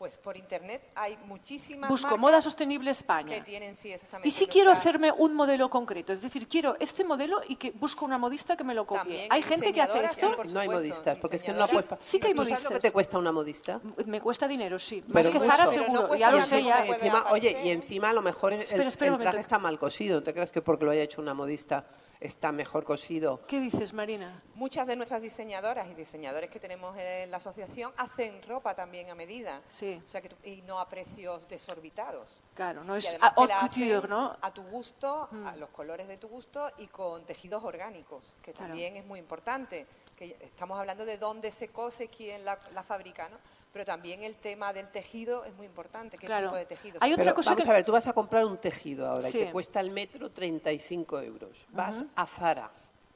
[0.00, 3.44] Pues por internet hay muchísimas Busco moda sostenible que España.
[3.44, 4.28] tienen, sí, exactamente.
[4.28, 8.06] Y si quiero hacerme un modelo concreto, es decir, quiero este modelo y que busco
[8.06, 9.02] una modista que me lo copie.
[9.02, 10.30] También ¿Hay gente que hace esto?
[10.30, 11.90] sí, por No hay modistas, porque es que no puedes...
[12.00, 12.72] Sí que hay ¿Tú sabes lo modistas.
[12.72, 13.78] que te cuesta una modista?
[14.06, 15.04] Me cuesta dinero, sí.
[15.06, 15.50] Más Pero que mucho.
[15.50, 16.86] Zara no seguro, ya lo sé ya.
[16.86, 20.20] Encima, oye, y encima a lo mejor el, Espera, el traje está mal cosido.
[20.20, 21.84] ¿No te creas que porque lo haya hecho una modista
[22.20, 23.40] está mejor cosido?
[23.46, 24.42] ¿Qué dices, Marina?
[24.54, 29.14] Muchas de nuestras diseñadoras y diseñadores que tenemos en la asociación hacen ropa también a
[29.14, 29.62] medida.
[29.70, 30.00] Sí.
[30.04, 32.42] O sea que tú- y no a precios desorbitados.
[32.54, 34.28] Claro, no Y es además a te haute couture, ¿no?
[34.32, 34.36] Mm.
[34.42, 38.68] A tu gusto, a los colores de tu gusto y con tejidos orgánicos, que Claro.
[38.68, 39.86] también es muy importante.
[40.16, 43.38] Que estamos hablando de dónde se cose, quién la, la fabrica, ¿no?
[43.72, 46.18] Pero también el tema del tejido es muy importante.
[46.18, 46.48] ¿Qué Claro.
[46.48, 46.98] tipo de tejido?
[47.00, 49.28] Hay otra Pero cosa vamos que- a ver, tú vas a comprar un tejido ahora
[49.28, 49.38] Sí.
[49.38, 51.66] y te cuesta el metro 35 euros.
[51.70, 52.70] Vas a Zara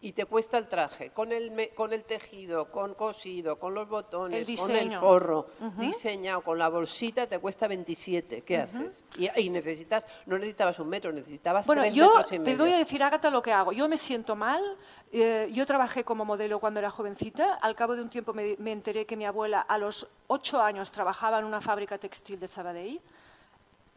[0.05, 3.89] y te cuesta el traje con el, me- con el tejido, con cosido, con los
[3.89, 5.47] botones, El con el forro,
[5.79, 8.43] diseñado, con la bolsita, te cuesta 27.
[8.43, 9.03] ¿Qué haces?
[9.17, 12.73] Y, y necesitas, no necesitabas un metro, necesitabas Bueno, tres yo metros y te voy
[12.73, 13.73] a decir, Ágata, lo que hago.
[13.73, 14.63] Yo me siento mal.
[15.11, 17.55] eh, yo trabajé como modelo cuando era jovencita.
[17.55, 20.91] Al cabo de un tiempo me, me enteré que mi abuela a los ocho años
[20.93, 23.01] trabajaba en una fábrica textil de Sabadell.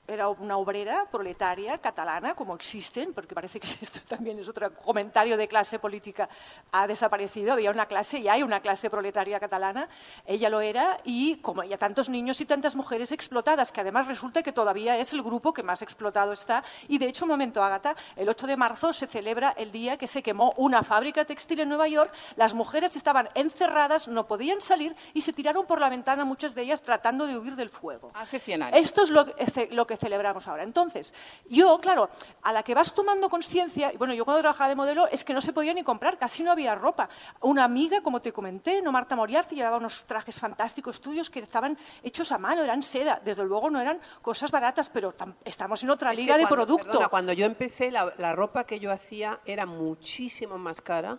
[0.07, 5.35] Era una obrera proletaria catalana, como existen, porque parece que esto también es otro comentario
[5.35, 6.29] de clase política,
[6.71, 7.51] ha desaparecido.
[7.53, 9.89] Había una clase y hay una clase proletaria catalana.
[10.25, 14.41] Ella lo era y como ella, tantos niños y tantas mujeres explotadas, que además resulta
[14.43, 16.63] que todavía es el grupo que más explotado está.
[16.87, 20.07] Y de hecho, un momento, Ágata, el 8 de marzo se celebra el día que
[20.07, 22.13] se quemó una fábrica textil en Nueva York.
[22.37, 26.61] Las mujeres estaban encerradas, no podían salir y se tiraron por la ventana, muchas de
[26.61, 28.11] ellas tratando de huir del fuego.
[28.13, 28.79] Hace 100 años.
[28.79, 30.63] Esto es lo, que ce- lo que celebramos ahora.
[30.63, 31.13] Entonces,
[31.49, 32.09] yo, claro,
[32.43, 35.33] a la que vas tomando conciencia, y bueno, yo cuando trabajaba de modelo es que
[35.33, 37.09] no se podía ni comprar, casi no había ropa.
[37.41, 41.77] Una amiga, como te comenté, no Marta Moriarty, llevaba unos trajes fantásticos tuyos que estaban
[42.03, 43.19] hechos a mano, eran seda.
[43.23, 46.47] Desde luego no eran cosas baratas, pero tam- estamos en otra Es que liga de
[46.47, 46.85] producto.
[46.85, 51.17] perdona, cuando yo empecé, la, la ropa que yo hacía era muchísimo más cara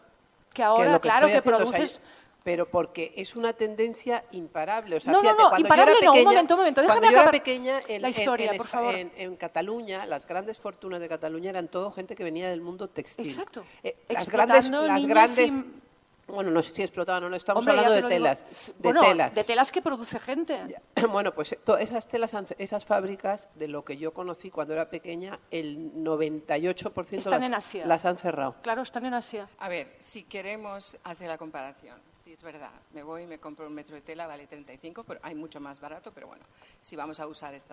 [0.53, 2.01] que ahora, lo que claro, que haciendo, o sea, produces...
[2.44, 4.96] pero porque es una tendencia imparable.
[4.96, 6.61] O sea, No, no, fíjate, no, cuando imparable yo era no, un pequeña, momento, un
[6.61, 8.94] momento, déjame cuando yo era acabar pequeña, en, la en- historia, en por Espa- favor.
[8.94, 12.88] En, en Cataluña, las grandes fortunas de Cataluña eran todo gente que venía del mundo
[12.88, 13.27] textil.
[13.27, 13.64] Exacto.
[13.83, 15.83] Eh, las grandes, las grandes, sin-
[16.29, 18.09] bueno, no sé si explotaban o no, estamos Hombre, hablando de digo.
[18.11, 19.35] telas, S- de bueno, telas.
[19.35, 20.77] de telas que produce gente.
[21.11, 24.90] Bueno, pues eh, esas telas, han- esas fábricas, de lo que yo conocí cuando era
[24.90, 27.87] pequeña, el 98% Están las, en Asia.
[27.87, 28.57] las han cerrado.
[28.62, 29.48] Claro, están en Asia.
[29.59, 31.98] A ver, si queremos hacer la comparación,
[32.29, 35.19] sí es verdad, me voy y me compro un metro de tela, vale 35, pero
[35.23, 36.45] hay mucho más barato, pero bueno,
[36.79, 37.73] si vamos a usar este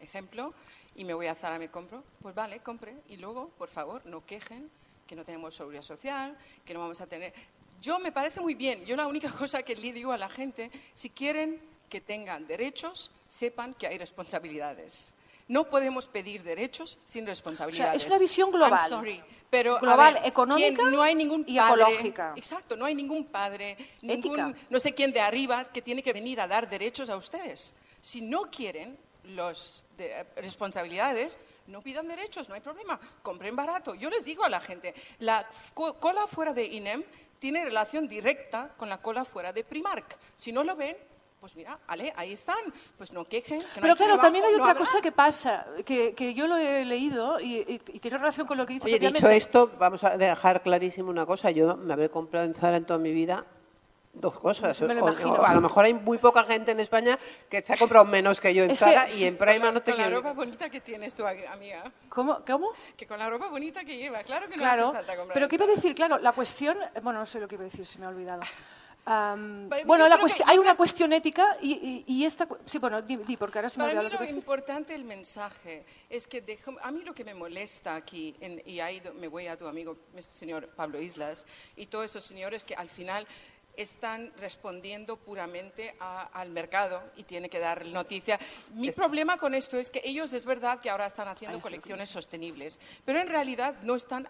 [0.00, 0.52] ejemplo
[0.96, 4.26] y me voy a Zara, me compro, pues vale, compre y luego, por favor, no
[4.26, 4.68] quejen
[5.06, 7.32] que no tenemos seguridad social, que no vamos a tener...
[7.80, 10.68] Yo me parece muy bien, yo la única cosa que le digo a la gente,
[10.92, 15.14] si quieren que tengan derechos, sepan que hay responsabilidades.
[15.52, 18.06] No podemos pedir derechos sin responsabilidades.
[18.06, 18.72] una visión global.
[18.80, 22.32] I'm sorry, pero a Global, ver, económica ¿quién- no hay ningún y ecológica.
[22.36, 26.40] Exacto, no hay ningún padre, ningún no sé quién de arriba que tiene que venir
[26.40, 27.74] a dar derechos a ustedes.
[28.00, 29.84] Si no quieren las
[30.36, 31.36] responsabilidades,
[31.66, 33.94] no pidan derechos, no hay problema, compren barato.
[33.94, 37.04] Yo les digo a la gente, la co- cola fuera de INEM
[37.38, 40.16] tiene relación directa con la cola fuera de Primark.
[40.34, 40.96] Si no lo ven,
[41.42, 42.54] pues mira, ale, ahí están,
[42.96, 43.58] pues no quejen.
[43.60, 44.84] Que no Pero hay claro, trabajo, también hay no otra habrá.
[44.84, 48.56] cosa que pasa, que, que yo lo he leído y, y- y tiene relación con
[48.58, 48.86] lo que dices.
[48.86, 51.50] Oye, dicho esto, vamos a dejar clarísimo una cosa.
[51.50, 53.44] Yo me habré comprado en Zara en toda mi vida
[54.14, 54.80] dos cosas.
[54.82, 57.18] Me lo O- a lo mejor hay muy poca gente en España
[57.50, 59.82] que se ha comprado menos que yo en Es que- Zara y en Prima no
[59.82, 60.18] te con la quiero.
[60.20, 61.90] ropa bonita que tienes tú, amiga.
[62.08, 62.38] ¿Cómo?
[62.46, 62.68] ¿Cómo?
[62.96, 65.34] Que con la ropa bonita que lleva, claro que no Claro, hace falta comprar.
[65.34, 65.92] pero ¿qué iba a decir?
[65.96, 68.42] Claro, la cuestión, bueno, no sé lo que iba a decir, se me ha olvidado.
[69.04, 72.46] Pero bueno, la que- hay una cuestión ética y, y- y esta...
[72.66, 75.84] Sí, bueno, di, di, porque ahora se me Para mí lo lo importante el mensaje
[76.08, 79.48] es que dejo- a mí lo que me molesta aquí, en- y ahí me voy
[79.48, 83.26] a tu amigo, el señor Pablo Islas, y todos esos señores que al final
[83.74, 88.38] están respondiendo puramente a- al mercado y tiene que dar noticia.
[88.74, 92.78] Mi problema con esto es que ellos es verdad que ahora están haciendo colecciones sostenibles,
[93.04, 94.28] pero en realidad no están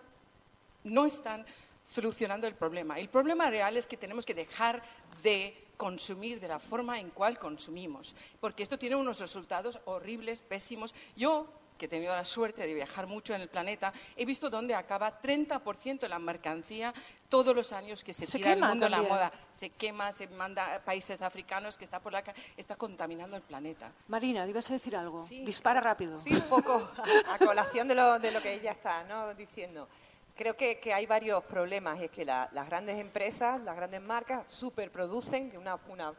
[0.85, 1.45] no están
[1.83, 2.99] solucionando el problema.
[2.99, 4.83] El problema real es que tenemos que dejar
[5.23, 10.95] de consumir de la forma en cual consumimos, porque esto tiene unos resultados horribles, pésimos.
[11.17, 14.77] Yo, que he tenido la suerte de viajar mucho en el planeta, he visto dónde
[14.77, 16.95] acaba 30% de la mercancía
[17.29, 19.15] todos los años que se, Se tira quema mundo de la también.
[19.15, 19.33] moda.
[19.51, 22.23] Se quema, se manda a países africanos que está por la
[22.57, 23.91] está contaminando el planeta.
[24.07, 25.27] Marina, ibas a decir algo.
[25.27, 25.45] Sí.
[25.45, 26.21] Dispara rápido.
[26.21, 29.35] Sí, un poco a, a colación de lo, de lo que ella está ¿no?
[29.35, 29.89] diciendo.
[30.35, 31.99] Creo que, que hay varios problemas.
[32.01, 36.15] y Es que la- las grandes empresas, las grandes marcas, superproducen, de una, una,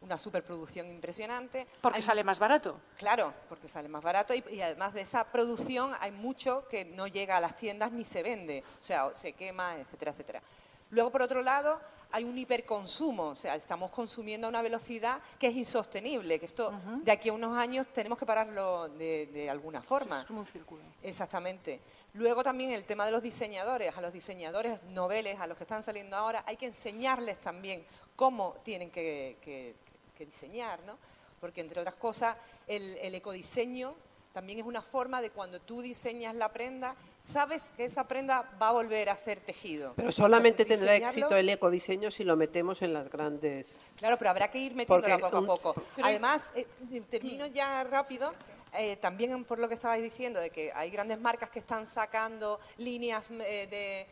[0.00, 1.66] una superproducción impresionante.
[1.82, 2.80] Porque Hay- sale más barato.
[2.96, 7.06] Claro, porque sale más barato y, y además de esa producción hay mucho que no
[7.06, 10.42] llega a las tiendas ni se vende, o sea, se quema, etcétera, etcétera.
[10.90, 11.80] Luego, por otro lado,
[12.12, 16.72] hay un hiperconsumo, o sea, estamos consumiendo a una velocidad que es insostenible, que esto
[17.02, 20.20] de aquí a unos años tenemos que pararlo de, de alguna forma.
[20.20, 20.82] Es como un círculo.
[21.02, 21.80] Exactamente.
[22.14, 25.82] Luego también el tema de los diseñadores, a los diseñadores noveles, a los que están
[25.82, 27.84] saliendo ahora, hay que enseñarles también
[28.16, 29.74] cómo tienen que, que-
[30.16, 30.98] que diseñar, ¿no?
[31.40, 33.94] Porque entre otras cosas, el, el ecodiseño
[34.32, 38.68] también es una forma de cuando tú diseñas la prenda, sabes que esa prenda va
[38.68, 39.92] a volver a ser tejido.
[39.96, 43.74] Pero solamente Entonces, tendrá éxito el ecodiseño si lo metemos en las grandes.
[43.96, 45.82] Claro, pero habrá que ir metiéndola Porque poco a poco.
[45.96, 46.66] Pero- Además, eh,
[47.10, 48.32] termino ya rápido.
[48.72, 52.60] eh, también por lo que estabais diciendo, de que hay grandes marcas que están sacando
[52.78, 54.06] líneas eh, de,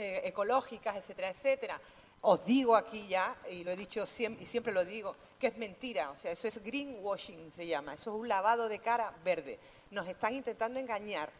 [0.00, 1.80] eh, ecológicas, etcétera, etcétera.
[2.26, 5.56] Os digo aquí ya, y lo he dicho siempre, y siempre lo digo, que es
[5.58, 6.10] mentira.
[6.10, 7.94] O sea, eso es greenwashing, se llama.
[7.94, 9.58] Eso es un lavado de cara verde.
[9.90, 11.30] Nos están intentando engañar.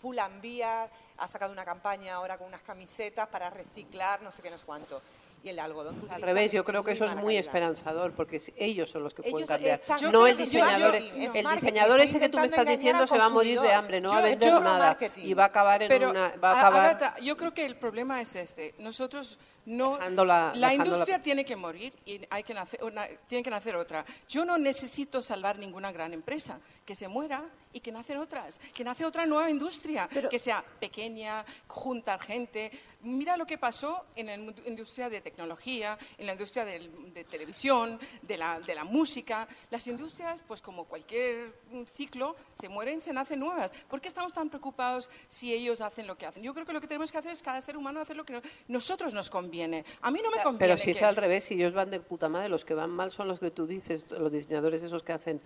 [0.00, 4.58] Pull&Bear ha sacado una campaña ahora con unas camisetas para reciclar, no sé qué, no
[4.58, 5.00] sé cuánto.
[5.44, 7.40] Y el algodón que Al revés, yo creo que eso es muy calidad.
[7.46, 9.80] esperanzador porque ellos son los que pueden cambiar.
[9.80, 10.98] están- no el yo- diseñador.
[10.98, 13.72] yo- el marketing, diseñador ese que tú me estás diciendo se va a morir de
[13.72, 15.26] hambre, no va a vender yo- nada marketing.
[15.26, 16.28] y va a acabar en Pero, una.
[16.36, 16.84] Va a a- acabar.
[16.84, 18.74] Agatha, yo creo que el problema es este.
[18.78, 19.96] Nosotros no.
[19.98, 23.76] Dejándola- la dejándola- industria tiene que morir y hay que nacer, una- tiene que nacer
[23.76, 24.04] otra.
[24.28, 26.58] Yo no necesito salvar ninguna gran empresa.
[26.84, 28.60] Que se muera y que nacen otras.
[28.74, 30.08] Que nace otra nueva industria.
[30.12, 32.72] Pero- que sea pequeña, juntar gente.
[33.02, 37.22] Mira lo que pasó en la in- industria de tecnología, en la industria del- de,
[37.24, 39.46] televisión, de la, de la música.
[39.70, 41.54] Las industrias, pues como cualquier
[41.94, 43.72] ciclo, se mueren, se nacen nuevas.
[43.88, 46.42] ¿Por qué estamos tan preocupados si ellos hacen lo que hacen?
[46.42, 48.32] Yo creo que lo que tenemos que hacer es cada ser humano hacer lo que
[48.34, 49.51] no- nosotros nos conviene.
[50.00, 50.58] A mí no me conviene.
[50.58, 53.10] Pero si es al revés, si ellos van de puta madre, los que van mal
[53.10, 55.40] son los que tú dices, los diseñadores esos que hacen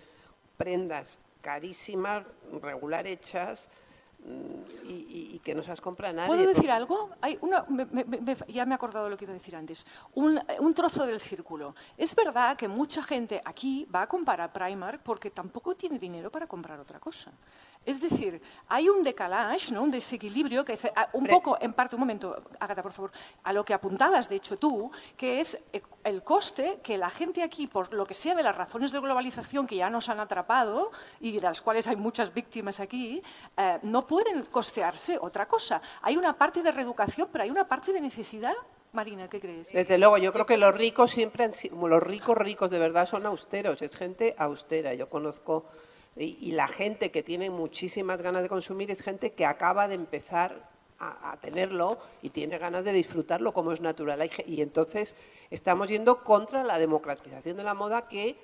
[0.57, 2.25] prendas carísimas,
[2.61, 3.67] regular hechas
[4.23, 6.27] y, y- que no se las compra nadie.
[6.27, 7.09] ¿Puedo decir porque- algo?
[7.21, 9.55] Hay una, me- me- me- ya me he acordado de lo que iba a decir
[9.55, 9.85] antes.
[10.15, 11.75] Un, un trozo del círculo.
[11.97, 16.29] Es verdad que mucha gente aquí va a comprar a Primark porque tampoco tiene dinero
[16.29, 17.31] para comprar otra cosa.
[17.85, 19.83] Es decir, hay un decalage, ¿no?
[19.83, 23.11] un desequilibrio que es eh, un poco, en parte, un momento, Agatha, por favor,
[23.43, 27.41] a lo que apuntabas, de hecho, tú, que es eh, el coste que la gente
[27.41, 30.91] aquí, por lo que sea de las razones de globalización que ya nos han atrapado
[31.21, 33.21] y de las cuales hay muchas víctimas aquí,
[33.55, 35.79] eh, no pueden costearse otra cosa.
[36.01, 38.55] Hay una parte de reeducación, pero hay una parte de necesidad.
[38.91, 39.71] Marina, ¿qué crees?
[39.71, 43.07] Desde luego, yo creo que los ricos siempre han sido, los ricos ricos de verdad
[43.07, 44.95] son austeros, es gente austera.
[44.95, 45.65] Yo conozco,
[46.15, 50.67] y, la gente que tiene muchísimas ganas de consumir es gente que acaba de empezar
[50.97, 54.27] a, a tenerlo y tiene ganas de disfrutarlo como es natural.
[54.47, 55.15] Y entonces
[55.51, 58.35] estamos yendo contra la democratización de la moda que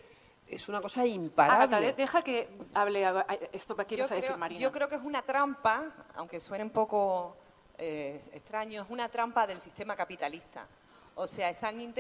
[0.56, 1.94] es una cosa imparable.
[1.94, 4.62] Deja que hable a- a- esto que quieres decir, Marina.
[4.62, 7.38] yo creo que es una trampa, aunque suene un poco
[7.78, 10.68] eh, extraño, es una trampa del sistema capitalista.
[11.16, 11.92] O sea, están eh,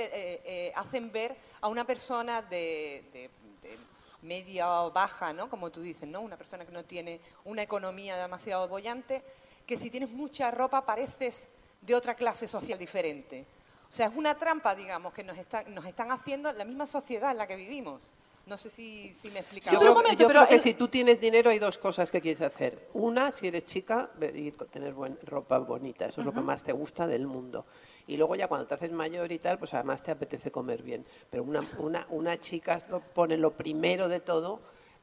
[0.45, 3.29] eh, hacen ver a una persona de, de-
[3.67, 3.77] de
[4.21, 5.49] media o baja, ¿no?
[5.49, 6.21] Como tú dices, ¿no?
[6.21, 9.23] Una persona que no tiene una economía demasiado bollante,
[9.65, 11.49] que si tienes mucha ropa pareces
[11.81, 13.45] de otra clase social diferente.
[13.89, 16.87] O O sea, es una trampa, digamos, que nos, está- nos están haciendo la misma
[16.87, 18.11] sociedad en la que vivimos.
[18.45, 19.69] No sé si, si me he explicado.
[19.69, 21.49] Sí, Yo pero un creo- momento, yo pero creo que el- si tú tienes dinero
[21.49, 22.89] hay dos cosas que quieres hacer.
[22.93, 26.61] Una, si eres chica, ir con- tener buen, ropa bonita, eso es lo que más
[26.61, 27.65] te gusta del mundo.
[28.05, 31.05] Y luego ya cuando te haces mayor y tal, pues además te apetece comer bien.
[31.29, 34.59] Pero una, una, una chica lo- pone lo primero de todo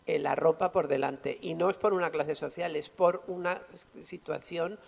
[0.07, 1.39] eh, la ropa por delante.
[1.41, 3.63] Y no es por una clase social, es por una
[4.03, 4.79] situación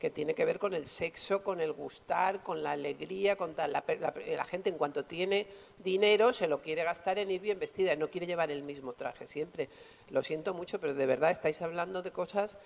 [0.00, 3.72] que tiene que ver con el sexo, con el gustar, con la alegría, con tal.
[3.72, 5.46] La, la la gente en cuanto tiene
[5.78, 9.28] dinero se lo quiere gastar en ir bien vestida, no quiere llevar el mismo traje
[9.28, 9.68] siempre.
[10.08, 12.58] Lo siento mucho, pero de verdad estáis hablando de cosas...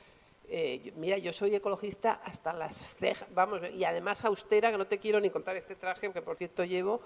[0.48, 4.98] eh, mira, yo soy ecologista hasta las cejas, vamos, y además austera, que no te
[4.98, 7.00] quiero ni contar este traje, que por cierto llevo,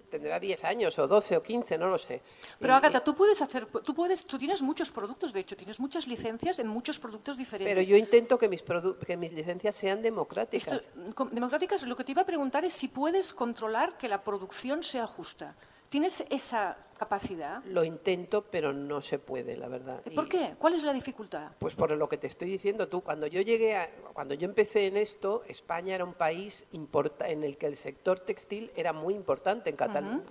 [0.00, 2.22] tendrá 10 años o 12 o 15, no lo sé.
[2.58, 6.06] Pero Agatha, tú puedes hacer, tú puedes, tú tienes muchos productos, de hecho, tienes muchas
[6.06, 7.74] licencias en muchos productos diferentes.
[7.74, 10.82] Pero yo intento que mis, produ- que mis licencias sean democráticas.
[10.82, 14.22] Esto, mm, democráticas, lo que te iba a preguntar es si puedes controlar que la
[14.22, 15.54] producción sea justa.
[15.92, 17.62] ¿Tienes esa capacidad?
[17.66, 20.00] Lo intento, pero no se puede, la verdad.
[20.06, 20.54] ¿Y ¿Por Y- qué?
[20.58, 21.50] ¿Cuál es la dificultad?
[21.58, 24.86] Pues por lo que te estoy diciendo tú, cuando yo llegué, a- cuando yo empecé
[24.86, 29.12] en esto, España era un país importa- en el que el sector textil era muy
[29.12, 29.68] importante.
[29.68, 30.22] En Cataluña,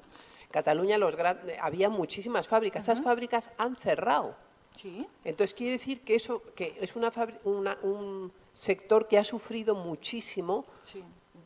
[0.49, 2.81] Cataluña los gran- había muchísimas fábricas.
[2.81, 4.35] Esas fábricas han cerrado.
[4.73, 5.05] Sí.
[5.23, 7.11] Entonces quiere decir que eso, que es una
[7.43, 11.03] una- un sector que ha sufrido muchísimo Sí.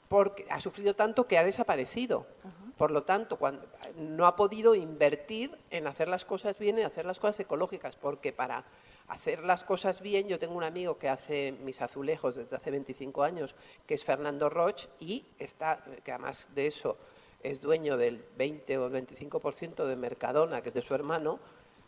[0.07, 2.25] porque ha sufrido tanto que ha desaparecido.
[2.77, 3.39] Por lo tanto,
[3.95, 8.33] no ha podido invertir en hacer las cosas bien, en hacer las cosas ecológicas, porque
[8.33, 8.65] para
[9.07, 13.23] hacer las cosas bien, yo tengo un amigo que hace mis azulejos desde hace 25
[13.23, 13.55] años,
[13.87, 16.97] que es Fernando Roch, y está, que además de eso
[17.43, 21.39] es dueño del 20 o el 25% de Mercadona, que es de su hermano,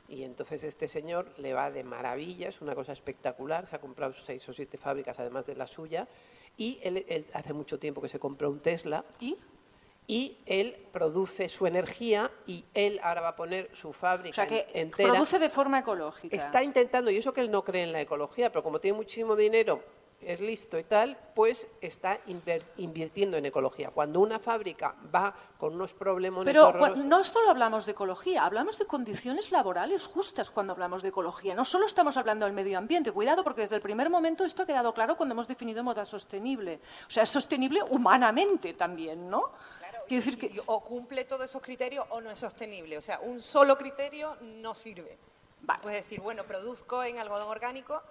[0.08, 4.14] y entonces este señor le va de maravilla, es una cosa espectacular, se ha comprado
[4.14, 6.08] seis o siete fábricas además de la suya,
[6.56, 9.38] y él hace mucho tiempo que se compró un Tesla, ¿Y?
[10.10, 14.48] Y él produce su energía y él ahora va a poner su O fábrica sea,
[14.48, 15.10] que entera.
[15.12, 16.36] produce de forma ecológica.
[16.36, 19.36] Está intentando, y eso que él no cree en la ecología, pero como tiene muchísimo
[19.36, 19.84] dinero,
[20.20, 22.20] es listo y tal, pues está
[22.78, 23.92] invirtiendo en ecología.
[23.92, 28.80] Cuando una fábrica va con unos problemas Pero cua- no solo hablamos de ecología, hablamos
[28.80, 31.54] de condiciones laborales justas cuando hablamos de ecología.
[31.54, 33.12] No solo estamos hablando del medio ambiente.
[33.12, 36.80] Cuidado, porque desde el primer momento esto ha quedado claro cuando hemos definido moda sostenible.
[37.08, 39.52] O sea, es sostenible humanamente también, ¿no?
[40.08, 42.98] Quiero decir que o cumple todos esos criterios o no es sostenible.
[42.98, 45.18] O sea, un solo criterio no sirve.
[45.62, 45.82] Vale.
[45.82, 48.02] Puedes decir, bueno, produzco en algodón orgánico,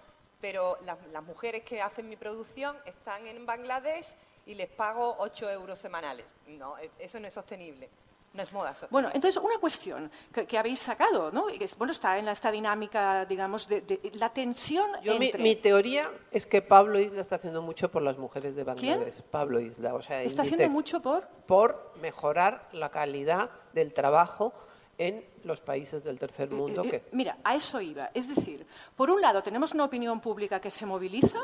[0.41, 5.51] pero las, las mujeres que hacen mi producción están en Bangladesh y les pago 8
[5.51, 6.27] euros semanales.
[6.47, 7.89] No, e- eso no es sostenible.
[8.37, 8.91] No es moda sostenible.
[8.93, 11.49] Bueno, entonces una cuestión que, que habéis sacado, ¿no?
[11.51, 15.27] Y que es- bueno, está en esta dinámica, digamos, de, de la tensión Yo, mi,
[15.27, 15.43] entre...
[15.43, 19.23] mi teoría es que Pablo Isla está haciendo mucho por las mujeres de Bangladesh.
[19.31, 21.27] Pablo Isla, o sea, está haciendo mucho por...
[21.47, 24.53] por mejorar la calidad del trabajo
[24.99, 26.83] en los países del tercer mundo.
[26.85, 28.11] Eh, eh, que Mira, a eso iba.
[28.15, 28.67] Es decir,
[28.97, 31.39] por un lado tenemos una opinión pública que se moviliza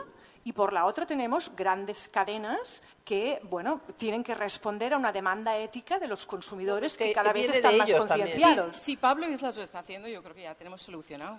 [0.45, 5.57] y por la otra tenemos grandes cadenas que, bueno, tienen que responder a una demanda
[5.57, 8.78] ética de los consumidores que, Que cada vez están más concienciados.
[8.78, 11.38] Si Pablo Islas lo está haciendo, yo creo que ya tenemos solucionado.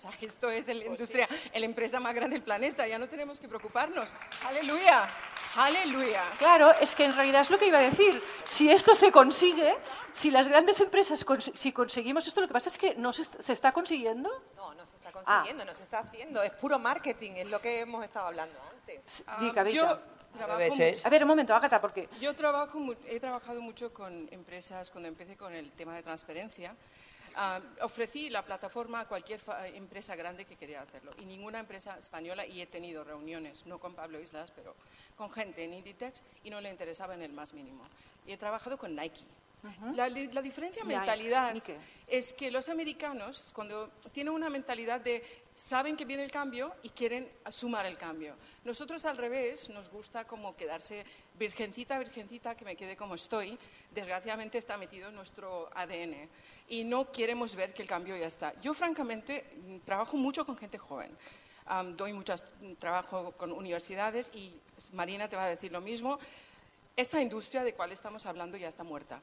[0.00, 3.06] O sea, que esto es la industria, la empresa más grande del planeta, ya no
[3.06, 4.10] tenemos que preocuparnos.
[4.46, 5.06] ¡Aleluya!
[5.56, 6.22] ¡Aleluya!
[6.38, 8.22] Claro, es que en realidad es lo que iba a decir.
[8.46, 9.76] Si esto se consigue,
[10.14, 13.22] si las grandes empresas, consi- si conseguimos esto, lo que pasa es que no se,
[13.22, 14.30] est- se está consiguiendo.
[14.56, 15.12] No, no se está Ah.
[15.12, 16.42] consiguiendo, no se está haciendo.
[16.42, 19.22] Es puro marketing, es lo que hemos estado hablando antes.
[19.26, 19.68] Kavita.
[19.68, 19.98] yo
[20.32, 24.28] trabajo mucho- A ver, un momento, Ágata, porque Yo trabajo, mu- he trabajado mucho con
[24.32, 26.74] empresas cuando empecé con el tema de transparencia.
[27.36, 31.98] Ah, ofrecí la plataforma a cualquier fa- empresa grande que quería hacerlo y ninguna empresa
[31.98, 34.74] española, y he tenido reuniones, no con Pablo Islas, pero
[35.16, 37.82] con gente en Inditex y no le interesaba en el más mínimo.
[38.26, 39.22] Y he trabajado con Nike.
[39.94, 41.54] La, la diferencia de mentalidad
[42.06, 45.22] es que los americanos, cuando tienen una mentalidad de
[45.54, 48.34] saben que viene el cambio y quieren sumar el cambio.
[48.64, 51.04] Nosotros al revés, nos gusta como quedarse
[51.38, 53.58] virgencita, virgencita, que me quede como estoy.
[53.94, 56.28] Desgraciadamente está metido en nuestro ADN
[56.68, 58.58] y no queremos ver que el cambio ya está.
[58.60, 61.16] Yo francamente mm, trabajo mucho con gente joven.
[61.66, 62.34] Am, doy mucho
[62.78, 64.52] trabajo con universidades y
[64.92, 66.18] Marina te va a decir lo mismo.
[66.96, 69.20] Esta industria de cual estamos hablando ya está muerta.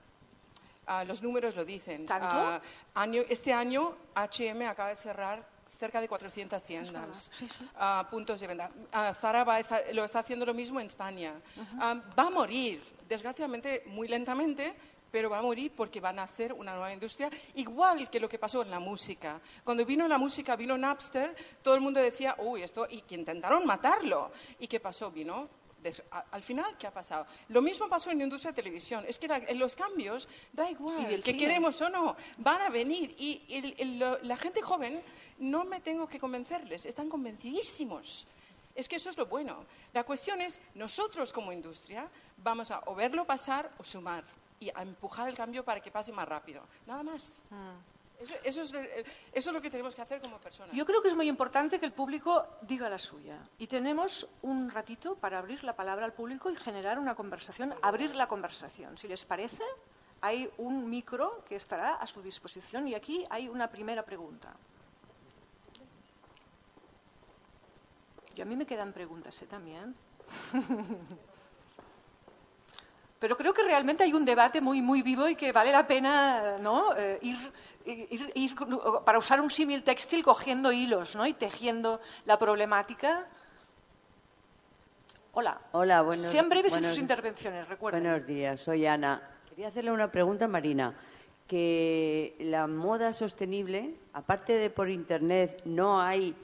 [0.87, 2.05] Ah, los números lo dicen.
[2.05, 2.27] ¿Tanto?
[2.31, 2.61] Ah,
[2.95, 5.45] año, este año H&M acaba de cerrar
[5.77, 7.29] cerca de 400 tiendas,
[7.75, 8.71] ah, puntos de venta.
[8.91, 9.59] Ah, Zara va
[9.93, 11.33] lo está haciendo lo mismo en España.
[11.79, 14.73] Ah, va a morir, desgraciadamente, muy lentamente,
[15.11, 18.39] pero va a morir porque van a hacer una nueva industria, igual que lo que
[18.39, 19.39] pasó en la música.
[19.63, 23.65] Cuando vino la música, vino Napster, todo el mundo decía, uy, esto, y que intentaron
[23.65, 24.31] matarlo.
[24.59, 25.11] ¿Y qué pasó?
[25.11, 25.49] Vino
[26.31, 27.25] al final, ¿qué ha pasado?
[27.49, 29.05] Lo mismo pasó en la industria de televisión.
[29.07, 33.15] Es que la- en los cambios, da igual, que queremos o no, van a venir.
[33.17, 35.01] Y el- el- lo- la gente joven,
[35.39, 38.27] no me tengo que convencerles, están convencidísimos.
[38.75, 39.65] Es que eso es lo bueno.
[39.93, 44.23] La cuestión es, nosotros como industria vamos a o verlo pasar o sumar
[44.59, 46.63] y a empujar el cambio para que pase más rápido.
[46.85, 47.41] Nada más.
[48.43, 48.89] Eso, es, lo- eso
[49.33, 50.75] es lo que tenemos que hacer como personas.
[50.75, 53.37] Yo creo que es muy importante que el público diga la suya.
[53.59, 58.15] Y tenemos un ratito para abrir la palabra al público y generar una conversación, abrir
[58.15, 58.97] la conversación.
[58.97, 59.63] Si les parece,
[60.21, 64.51] hay un micro que estará a su disposición y aquí hay una primera pregunta.
[68.35, 69.47] Y a mí me quedan preguntas ¿eh?
[69.47, 69.95] también.
[73.19, 76.57] Pero creo que realmente hay un debate muy, muy vivo y que vale la pena
[76.59, 76.95] ¿no?
[76.95, 77.35] Eh, ir,
[77.87, 78.55] ir- ir,
[79.05, 81.25] para usar un símil textil, cogiendo hilos ¿no?
[81.25, 83.25] y tejiendo la problemática.
[85.33, 85.59] Hola.
[85.71, 88.03] Hola, buenos Sean breves en sus intervenciones, recuerden.
[88.03, 89.21] Buenos días, soy Ana.
[89.49, 90.93] Quería hacerle una pregunta a Marina.
[91.47, 96.35] Que la moda sostenible, aparte de por internet, no hay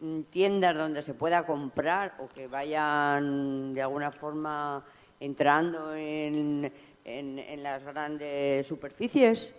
[0.00, 4.84] mm, tiendas donde se pueda comprar o que vayan de alguna forma
[5.18, 6.70] entrando en,
[7.04, 9.52] en- en las grandes superficies.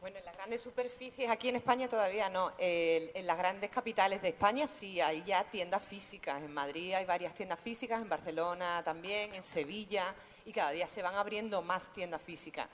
[0.00, 2.52] Bueno, en las grandes superficies, aquí en España todavía no.
[2.58, 6.40] El- en las grandes capitales de España sí hay ya tiendas físicas.
[6.42, 11.02] En Madrid hay varias tiendas físicas, en Barcelona también, en Sevilla, y cada día se
[11.02, 12.68] van abriendo más tiendas físicas.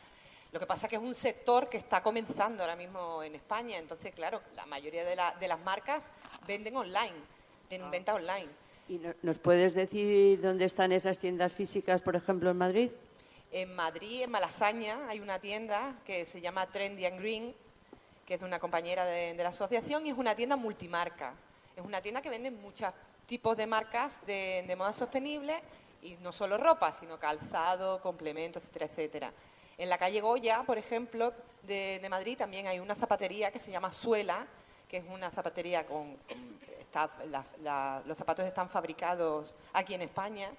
[0.51, 3.79] Lo que pasa es que es un sector que está comenzando ahora mismo en España.
[3.79, 6.11] Entonces, claro, la mayoría de, la- de las marcas
[6.47, 7.15] venden online,
[7.69, 8.49] tienen venta online.
[8.89, 12.91] ¿Y no- nos puedes decir dónde están esas tiendas físicas, por ejemplo, en Madrid?
[13.55, 17.55] En Madrid, en Malasaña, hay una tienda que se llama Trendy and Green,
[18.25, 21.35] que es de una compañera de, la asociación y es una tienda multimarca.
[21.77, 22.91] Es una tienda que vende muchos
[23.27, 25.61] tipos de marcas de, moda sostenible
[26.01, 29.33] y no solo ropa, sino calzado, complementos, etcétera, etcétera.
[29.77, 33.93] En la calle Goya, por ejemplo, de, Madrid también hay una zapatería que se llama
[33.93, 34.47] Suela,
[34.89, 36.17] que es una zapatería con...
[38.07, 40.51] los zapatos están fabricados aquí en España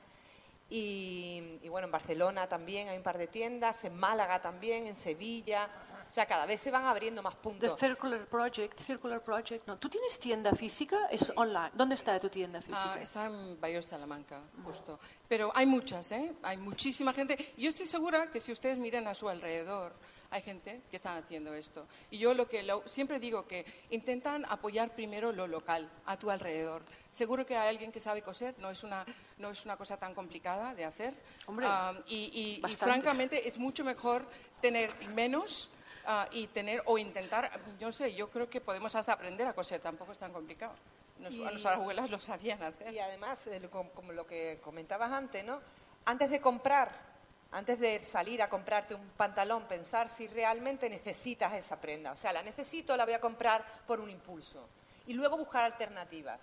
[0.76, 4.96] y, y bueno, en Barcelona también hay un par de tiendas, en Málaga también, en
[4.96, 5.70] Sevilla.
[6.10, 7.80] O sea, cada vez se van abriendo más The puntos.
[7.80, 9.68] Circular Project, Circular Project.
[9.68, 11.08] No, ¿tú tienes tienda física?
[11.12, 11.72] Es online.
[11.74, 12.94] ¿Dónde está tu tienda física?
[12.94, 15.00] Ah, está en Bayor Salamanca, justo.
[15.28, 16.34] Pero hay muchas, ¿eh?
[16.42, 17.54] Hay muchísima gente.
[17.58, 19.94] Yo estoy segura que si ustedes miran a su alrededor,
[20.34, 21.88] hay gente que está haciendo esto.
[22.12, 26.32] Y yo lo que lo- siempre digo que intentan apoyar primero lo local, a tu
[26.32, 26.82] alrededor.
[27.10, 29.06] Seguro que hay alguien que sabe coser, no es una,
[29.38, 31.14] no es una cosa tan complicada de hacer.
[31.46, 34.26] Hombre, Ah, y, y- y francamente es mucho mejor
[34.60, 35.70] tener menos
[36.06, 39.80] ah, y tener o intentar, yo sé, yo creo que podemos hasta aprender a coser,
[39.80, 40.74] tampoco es tan complicado.
[41.20, 42.92] Nos- Y- Nuestras abuelas lo sabían hacer.
[42.92, 45.62] Y además, el- com- como lo que comentabas antes, ¿no?
[46.06, 47.13] Antes de comprar,
[47.54, 52.12] antes de salir a comprarte un pantalón, pensar si realmente necesitas esa prenda.
[52.12, 54.68] O sea, la necesito, la voy a comprar por un impulso.
[55.06, 56.42] Y luego buscar alternativas.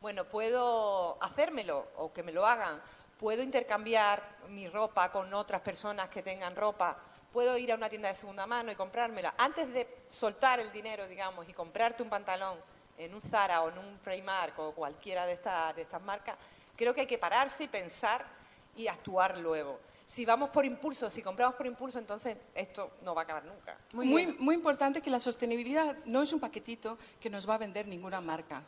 [0.00, 2.80] Bueno, puedo hacérmelo o que me lo hagan.
[3.20, 6.96] Puedo intercambiar mi ropa con otras personas que tengan ropa.
[7.32, 9.34] Puedo ir a una tienda de segunda mano y comprármela.
[9.38, 12.58] Antes de soltar el dinero, digamos, y comprarte un pantalón
[12.96, 16.36] en un Zara o en un Primark o cualquiera de, estas de estas marcas,
[16.74, 18.26] creo que hay que pararse y pensar
[18.74, 19.78] y actuar luego.
[20.08, 23.76] Si vamos por impulso, si compramos por impulso, entonces esto no va a acabar nunca.
[23.92, 24.36] Muy Muy, bien.
[24.40, 28.18] muy importante que la sostenibilidad no es un paquetito que nos va a vender ninguna
[28.22, 28.62] marca.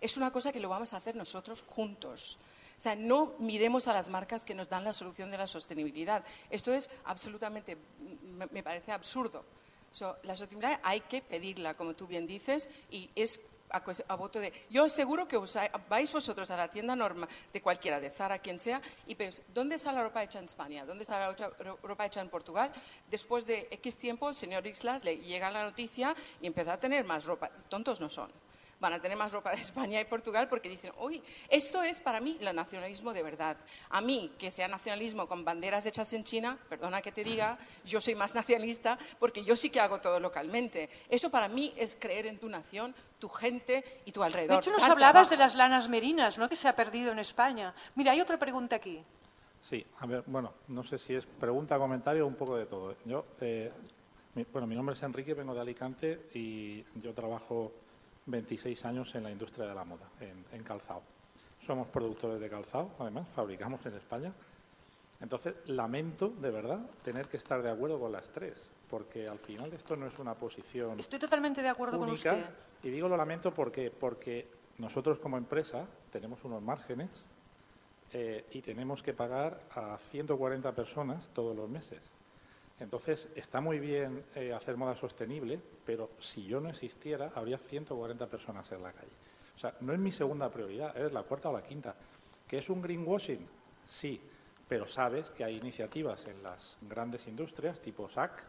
[0.00, 2.38] Es una cosa que lo vamos a hacer nosotros juntos.
[2.78, 6.22] O sea, no miremos a las marcas que nos dan la solución de la sostenibilidad.
[6.48, 7.76] Esto es absolutamente,
[8.22, 9.44] me, me parece absurdo.
[9.90, 13.40] So, la sostenibilidad hay que pedirla, como tú bien dices, y es
[13.74, 14.52] a, a voto de...
[14.70, 15.38] Yo seguro que
[15.88, 19.74] vais vosotros a la tienda norma de cualquiera, de Zara, quien sea, y veis, ¿dónde
[19.74, 20.84] está la ropa hecha en España?
[20.84, 21.34] ¿Dónde está la
[21.82, 22.72] ropa hecha en Portugal?
[23.10, 27.04] Después de X tiempo, el señor Ixlas le llega la noticia y empieza a tener
[27.04, 27.50] más ropa.
[27.68, 28.30] Tontos no son.
[28.80, 32.20] Van a tener más ropa de España y Portugal porque dicen, uy, esto es para
[32.20, 33.56] mí el nacionalismo de verdad.
[33.90, 38.00] A mí, que sea nacionalismo con banderas hechas en China, perdona que te diga, yo
[38.00, 40.90] soy más nacionalista porque yo sí que hago todo localmente.
[41.08, 44.56] Eso para mí es creer en tu nación, tu gente y tu alrededor.
[44.56, 46.48] De hecho, nos hablabas de las lanas merinas, ¿no?
[46.48, 47.74] que se ha perdido en España.
[47.94, 49.02] Mira, hay otra pregunta aquí.
[49.70, 52.94] Sí, a ver, bueno, no sé si es pregunta, comentario o un poco de todo.
[53.06, 53.72] Yo, eh,
[54.34, 57.72] mi- bueno, mi nombre es Enrique, vengo de Alicante y yo trabajo
[58.26, 61.02] 26 años en la industria de la moda, en, en calzado.
[61.60, 64.32] Somos productores de calzado, además, fabricamos en España.
[65.20, 68.54] Entonces, lamento, de verdad, tener que estar de acuerdo con las tres,
[68.90, 72.44] porque al final esto no es una posición Estoy totalmente de acuerdo con usted.
[72.82, 74.46] Y digo lo lamento porque, porque
[74.78, 77.24] nosotros como empresa tenemos unos márgenes
[78.12, 82.02] eh, y tenemos que pagar a 140 personas todos los meses.
[82.80, 88.26] Entonces, está muy bien eh, hacer moda sostenible, pero si yo no existiera, habría 140
[88.26, 89.12] personas en la calle.
[89.56, 91.94] O sea, no es mi segunda prioridad, es la cuarta o la quinta.
[92.48, 93.46] ¿Que es un greenwashing?
[93.88, 94.20] Sí,
[94.68, 98.42] pero sabes que hay iniciativas en las grandes industrias, tipo SAC,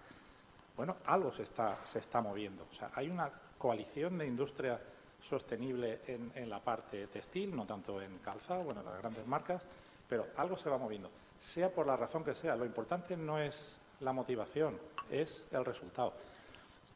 [0.76, 2.66] bueno, algo se está, se está moviendo.
[2.72, 4.80] O sea, hay una coalición de industria
[5.22, 9.64] sostenible en, en la parte textil, no tanto en calzado, bueno, en las grandes marcas,
[10.10, 11.10] pero algo se va moviendo.
[11.40, 14.78] Sea por la razón que sea, lo importante no es la motivación,
[15.10, 16.14] es el resultado.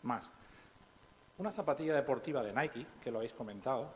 [0.03, 0.32] Más,
[1.39, 3.91] una zapatilla deportiva de Nike, que lo habéis comentado,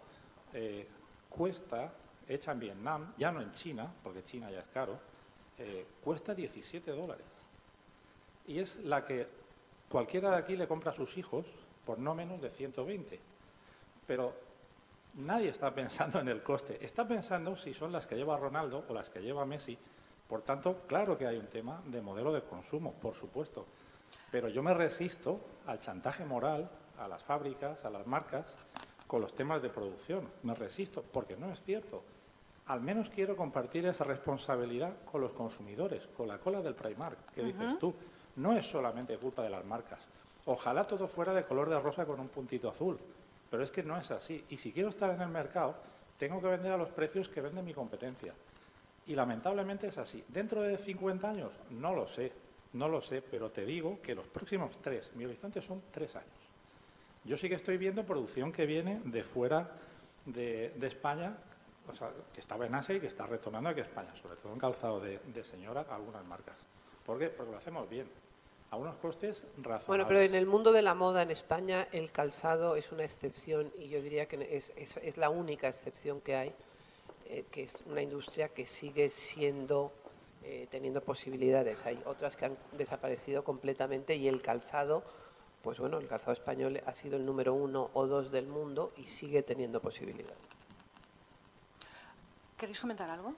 [0.51, 0.87] eh,
[1.29, 1.93] cuesta,
[2.27, 4.97] hecha en Vietnam, ya no en China, porque China ya es caro,
[5.59, 7.25] eh, cuesta 17 dólares.
[8.47, 9.27] Y es la que
[9.89, 11.45] cualquiera de aquí le compra a sus hijos
[11.85, 13.19] por no menos de 120.
[14.07, 14.33] Pero
[15.15, 18.93] nadie está pensando en el coste, está pensando si son las que lleva Ronaldo o
[18.93, 19.77] las que lleva Messi
[20.33, 23.67] por tanto, claro que hay un tema de modelo de consumo, por supuesto,
[24.31, 26.67] pero yo me resisto al chantaje moral
[26.97, 28.47] a las fábricas, a las marcas,
[29.05, 30.27] con los temas de producción.
[30.41, 32.01] Me resisto, porque no es cierto.
[32.65, 37.43] Al menos quiero compartir esa responsabilidad con los consumidores, con la cola del Primark, que
[37.43, 37.93] dices tú.
[38.37, 39.99] No es solamente culpa de las marcas.
[40.45, 42.97] Ojalá todo fuera de color de rosa con un puntito azul,
[43.51, 44.43] pero es que no es así.
[44.49, 45.75] Y si quiero estar en el mercado,
[46.17, 48.33] tengo que vender a los precios que vende mi competencia.
[49.05, 50.23] Y lamentablemente es así.
[50.27, 51.51] ¿Dentro de 50 años?
[51.69, 52.31] No lo sé,
[52.73, 56.29] no lo sé, pero te digo que los próximos tres, mi horizonte son tres años.
[57.25, 59.69] Yo sí que estoy viendo producción que viene de fuera
[60.25, 61.37] de, España,
[61.89, 64.53] o sea, que estaba en Asia y que está retornando aquí a España, sobre todo
[64.53, 66.55] en calzado de, señora, algunas marcas.
[67.05, 67.27] ¿Por qué?
[67.27, 68.07] Porque lo hacemos bien,
[68.71, 69.87] a unos costes razonables.
[69.87, 73.71] Bueno, pero en el mundo de la moda en España el calzado es una excepción
[73.77, 76.53] y yo diría que es, es la única excepción que hay
[77.25, 79.91] eh, que es una industria que sigue siendo,
[80.43, 81.85] eh, teniendo posibilidades.
[81.85, 85.03] Hay otras que han desaparecido completamente y el calzado,
[85.61, 89.07] pues bueno, el calzado español ha sido el número uno o dos del mundo y
[89.07, 90.37] sigue teniendo posibilidades.
[92.57, 93.35] ¿Queréis comentar algo?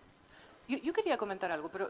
[0.68, 1.90] Yo, quería comentar algo, pero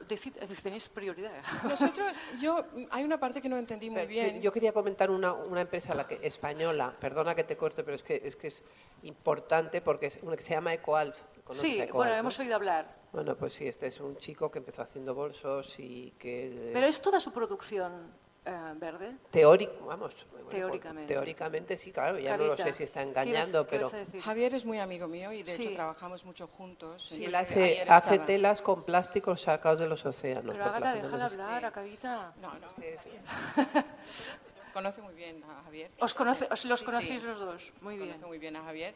[0.62, 1.32] tenéis prioridad.
[1.64, 4.42] Nosotros, yo, hay una parte que no entendí muy bien.
[4.42, 8.04] Yo quería comentar una, una empresa la que, española, perdona que te corte, pero es
[8.04, 8.64] que es, que es
[9.04, 11.16] importante porque es una que se llama EcoAlf.
[11.52, 12.88] Sí, bueno, hemos oído hablar.
[13.12, 16.72] Bueno, pues sí, este es un chico que empezó haciendo bolsos y que...
[16.74, 18.12] Pero es toda su producción
[18.46, 19.16] eh, verde.
[19.32, 20.26] Teórico, vamos.
[20.50, 21.14] Teóricamente.
[21.14, 23.90] teóricamente sí, claro, ya no lo sé si está engañando, pero...
[24.22, 27.08] Javier es muy amigo mío y de hecho trabajamos mucho juntos.
[27.08, 30.54] Sí, él hace, hace telas con plásticos sacados de los océanos.
[30.54, 32.34] Pero Agatha, déjala hablar, Acabita.
[32.42, 32.68] No, no.
[34.76, 35.90] conoce muy bien a Javier.
[36.00, 37.72] ¿Os, conoce, os los conocéis los dos?
[37.80, 38.10] Muy bien.
[38.10, 38.94] Conoce muy bien a Javier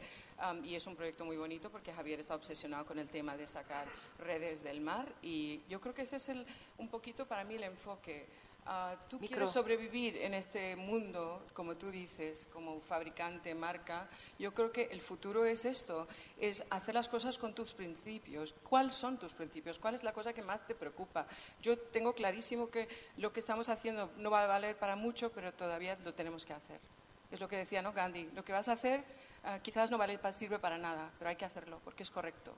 [0.61, 3.87] y es un proyecto muy bonito porque Javier está obsesionado con el tema de sacar
[4.17, 6.45] redes del mar y yo creo que ese es el,
[6.79, 8.27] un poquito para mí el enfoque.
[8.65, 14.07] Ah, tú quieres sobrevivir en este mundo, como tú dices, como fabricante, marca.
[14.37, 16.07] Yo creo que el futuro es esto,
[16.37, 18.53] es hacer las cosas con tus principios.
[18.63, 19.79] ¿Cuáles son tus principios?
[19.79, 21.25] ¿Cuál es la cosa que más te preocupa?
[21.61, 22.87] Yo tengo clarísimo que
[23.17, 26.53] lo que estamos haciendo no va a valer para mucho, pero todavía lo tenemos que
[26.53, 26.79] hacer.
[27.31, 28.29] Es lo que decía ¿no, Gandhi.
[28.33, 29.03] Lo que vas a hacer
[29.43, 32.53] Ah, quizás no vale, sirve para nada, pero hay que hacerlo porque es correcto.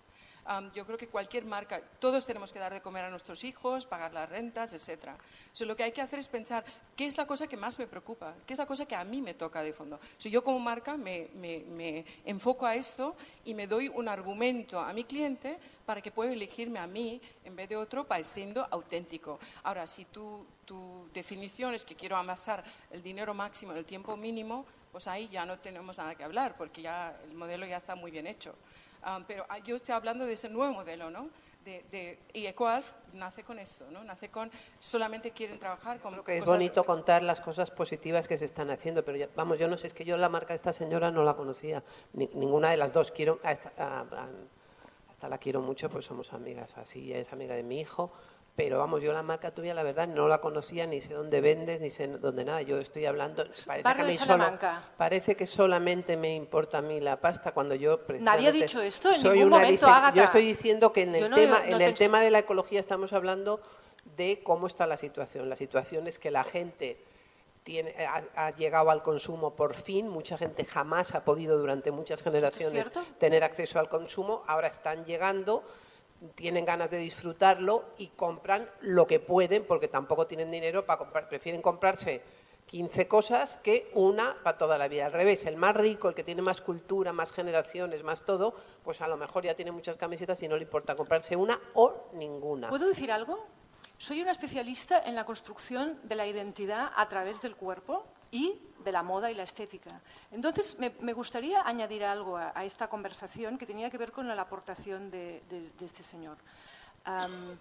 [0.73, 4.13] Yo creo que cualquier marca, todos tenemos que dar de comer a nuestros hijos, pagar
[4.13, 5.11] las rentas, etc.
[5.61, 6.65] lo que hay que hacer es pensar
[6.95, 9.21] qué es la cosa que más me preocupa, qué es la cosa que a mí
[9.21, 9.99] me toca de fondo.
[10.17, 13.15] Si yo como marca me, me, enfoco a esto
[13.45, 17.55] y me doy un argumento a mi cliente para que pueda elegirme a mí en
[17.55, 19.39] vez de otro pareciendo auténtico.
[19.63, 24.17] Ahora, si tu, tu definición es que quiero amasar el dinero máximo en el tiempo
[24.17, 27.95] mínimo, pues ahí ya no tenemos nada que hablar, porque ya el modelo ya está
[27.95, 28.55] muy bien hecho.
[29.03, 31.29] Ah, pero ah, yo estoy hablando de ese nuevo modelo, ¿no?
[31.63, 34.03] De, y EcoAlf nace con esto, ¿no?
[34.03, 34.49] Nace con
[34.79, 38.71] solamente quieren trabajar con Creo que es bonito contar las cosas positivas que se están
[38.71, 41.23] haciendo, pero vamos, yo no sé, es que yo la marca de esta señora no
[41.23, 41.83] la conocía,
[42.13, 43.11] ninguna de las dos.
[43.11, 43.71] Quiero, hasta,
[45.11, 48.11] hasta la quiero mucho, pues somos amigas, así es amiga de mi hijo,
[48.55, 51.79] pero vamos, yo la marca tuya, la verdad, no la conocía, ni sé dónde vendes,
[51.79, 52.61] ni sé dónde nada.
[52.61, 53.45] Yo estoy hablando.
[53.65, 54.59] Parece que, solo,
[54.97, 58.01] parece que solamente me importa a mí la pasta cuando yo.
[58.19, 59.87] Nadie ha dicho esto en ningún momento.
[60.13, 63.61] Yo estoy diciendo que en el, tema, en el tema de la ecología estamos hablando
[64.17, 65.49] de cómo está la situación.
[65.49, 66.97] La situación es que la gente
[67.63, 67.95] tiene,
[68.35, 70.09] ha, llegado al consumo por fin.
[70.09, 74.43] Mucha gente jamás ha podido durante muchas generaciones tener acceso al consumo.
[74.47, 75.63] Ahora están llegando
[76.35, 81.27] tienen ganas de disfrutarlo y compran lo que pueden porque tampoco tienen dinero para comprar,
[81.27, 82.21] prefieren comprarse
[82.67, 85.07] 15 cosas que una para toda la vida.
[85.07, 89.01] Al revés, el más rico, el que tiene más cultura, más generaciones, más todo, pues
[89.01, 92.69] a lo mejor ya tiene muchas camisetas y no le importa comprarse una o ninguna.
[92.69, 93.45] ¿Puedo decir algo?
[93.97, 98.91] Soy una especialista en la construcción de la identidad a través del cuerpo y de
[98.91, 100.01] la moda y la estética.
[100.31, 105.11] Entonces, me, gustaría añadir algo a, esta conversación que tenía que ver con la aportación
[105.11, 106.37] de, de, este señor.
[107.05, 107.57] Um,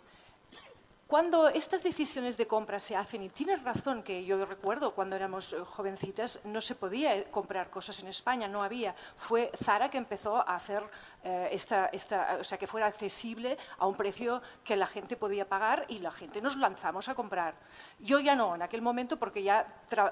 [1.10, 5.56] cuando estas decisiones de compra se hacen, y tienes razón que yo recuerdo cuando éramos
[5.66, 8.94] jovencitas, no se podía comprar cosas en España, no había.
[9.16, 10.84] Fue Zara que empezó a hacer
[11.22, 16.10] eh, sea, que fuera accesible a un precio que la gente podía pagar y la
[16.10, 17.54] gente nos lanzamos a comprar.
[17.98, 19.66] Yo ya no, en aquel momento, porque ya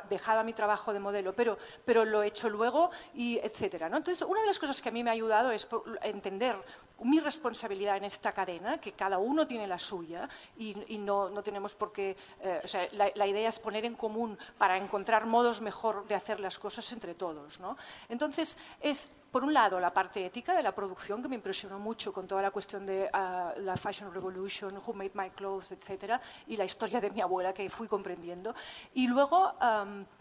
[0.09, 3.89] dejaba mi trabajo de modelo, pero, pero lo he hecho luego y etcétera.
[3.89, 3.97] ¿no?
[3.97, 5.67] Entonces, una de las cosas que a mí me ha ayudado es
[6.03, 6.57] entender
[7.01, 11.43] mi responsabilidad en esta cadena, que cada uno tiene la suya y, y no, no,
[11.43, 12.17] tenemos por qué.
[12.41, 16.15] Eh, o sea, la, la, idea es poner en común para encontrar modos mejor de
[16.17, 17.61] hacer las cosas entre todos.
[17.61, 17.77] ¿no?
[18.09, 22.13] Entonces, es por un lado, la parte ética de la producción, que me impresionó mucho
[22.13, 26.57] con toda la cuestión de uh, la Fashion Revolution, Who Made My Clothes, etcétera, y
[26.57, 28.55] la historia de mi abuela que fui comprendiendo.
[28.95, 29.55] Y luego,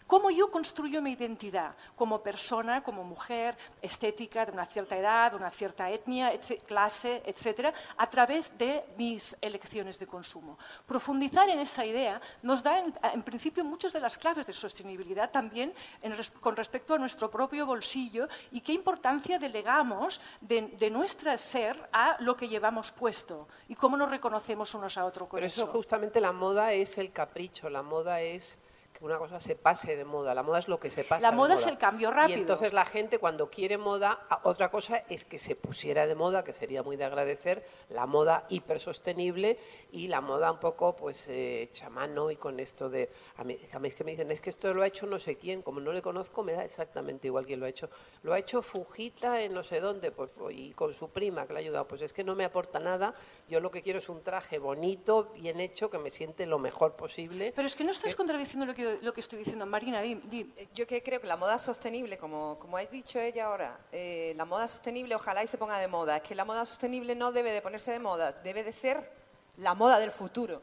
[0.08, 5.36] cómo yo construyo mi identidad como persona, como mujer, estética, de una cierta edad, de
[5.36, 10.58] una cierta etnia, etc clase, etcétera, a través de mis elecciones de consumo.
[10.86, 15.30] Profundizar en esa idea nos da, en, en principio, muchas de las claves de sostenibilidad
[15.30, 21.36] también en con respecto a nuestro propio bolsillo y qué importancia delegamos de, de nuestro
[21.36, 25.46] ser a lo que llevamos puesto y cómo nos reconocemos unos a otros con Pero
[25.46, 25.64] eso.
[25.64, 25.72] eso.
[25.72, 28.56] justamente la moda es el capricho, la moda es
[28.98, 30.34] que una cosa se pase de moda.
[30.34, 31.22] La moda es lo que se pasa.
[31.22, 32.36] La moda, moda, es el cambio rápido.
[32.36, 36.42] Y entonces la gente cuando quiere moda, otra cosa es que se pusiera de moda,
[36.42, 39.58] que sería muy de agradecer, la moda hipersostenible
[39.92, 43.78] y la moda un poco pues eh, chamano y con esto de a mí, a
[43.78, 45.80] mí es que me dicen es que esto lo ha hecho no sé quién, como
[45.80, 47.88] no le conozco me da exactamente igual quién lo ha hecho.
[48.22, 51.60] Lo ha hecho Fujita en no sé dónde, pues y con su prima que le
[51.60, 53.14] ha ayudado, pues es que no me aporta nada.
[53.48, 56.96] Yo lo que quiero es un traje bonito, bien hecho, que me siente lo mejor
[56.96, 57.52] posible.
[57.54, 59.66] Pero es que no estás contradiciendo lo que lo que estoy diciendo.
[59.66, 60.52] Marina, di, di.
[60.74, 64.44] Yo que creo que la moda sostenible, como, como ha dicho ella ahora, eh, la
[64.44, 66.16] moda sostenible ojalá y se ponga de moda.
[66.16, 69.10] Es que la moda sostenible no debe de ponerse de moda, debe de ser
[69.56, 70.62] la moda del futuro.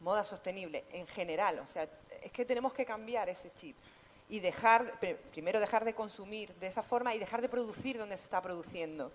[0.00, 1.58] Moda sostenible en general.
[1.58, 1.88] O sea,
[2.22, 3.76] es que tenemos que cambiar ese chip
[4.28, 4.98] y dejar,
[5.32, 9.10] primero dejar de consumir de esa forma y dejar de producir donde se está produciendo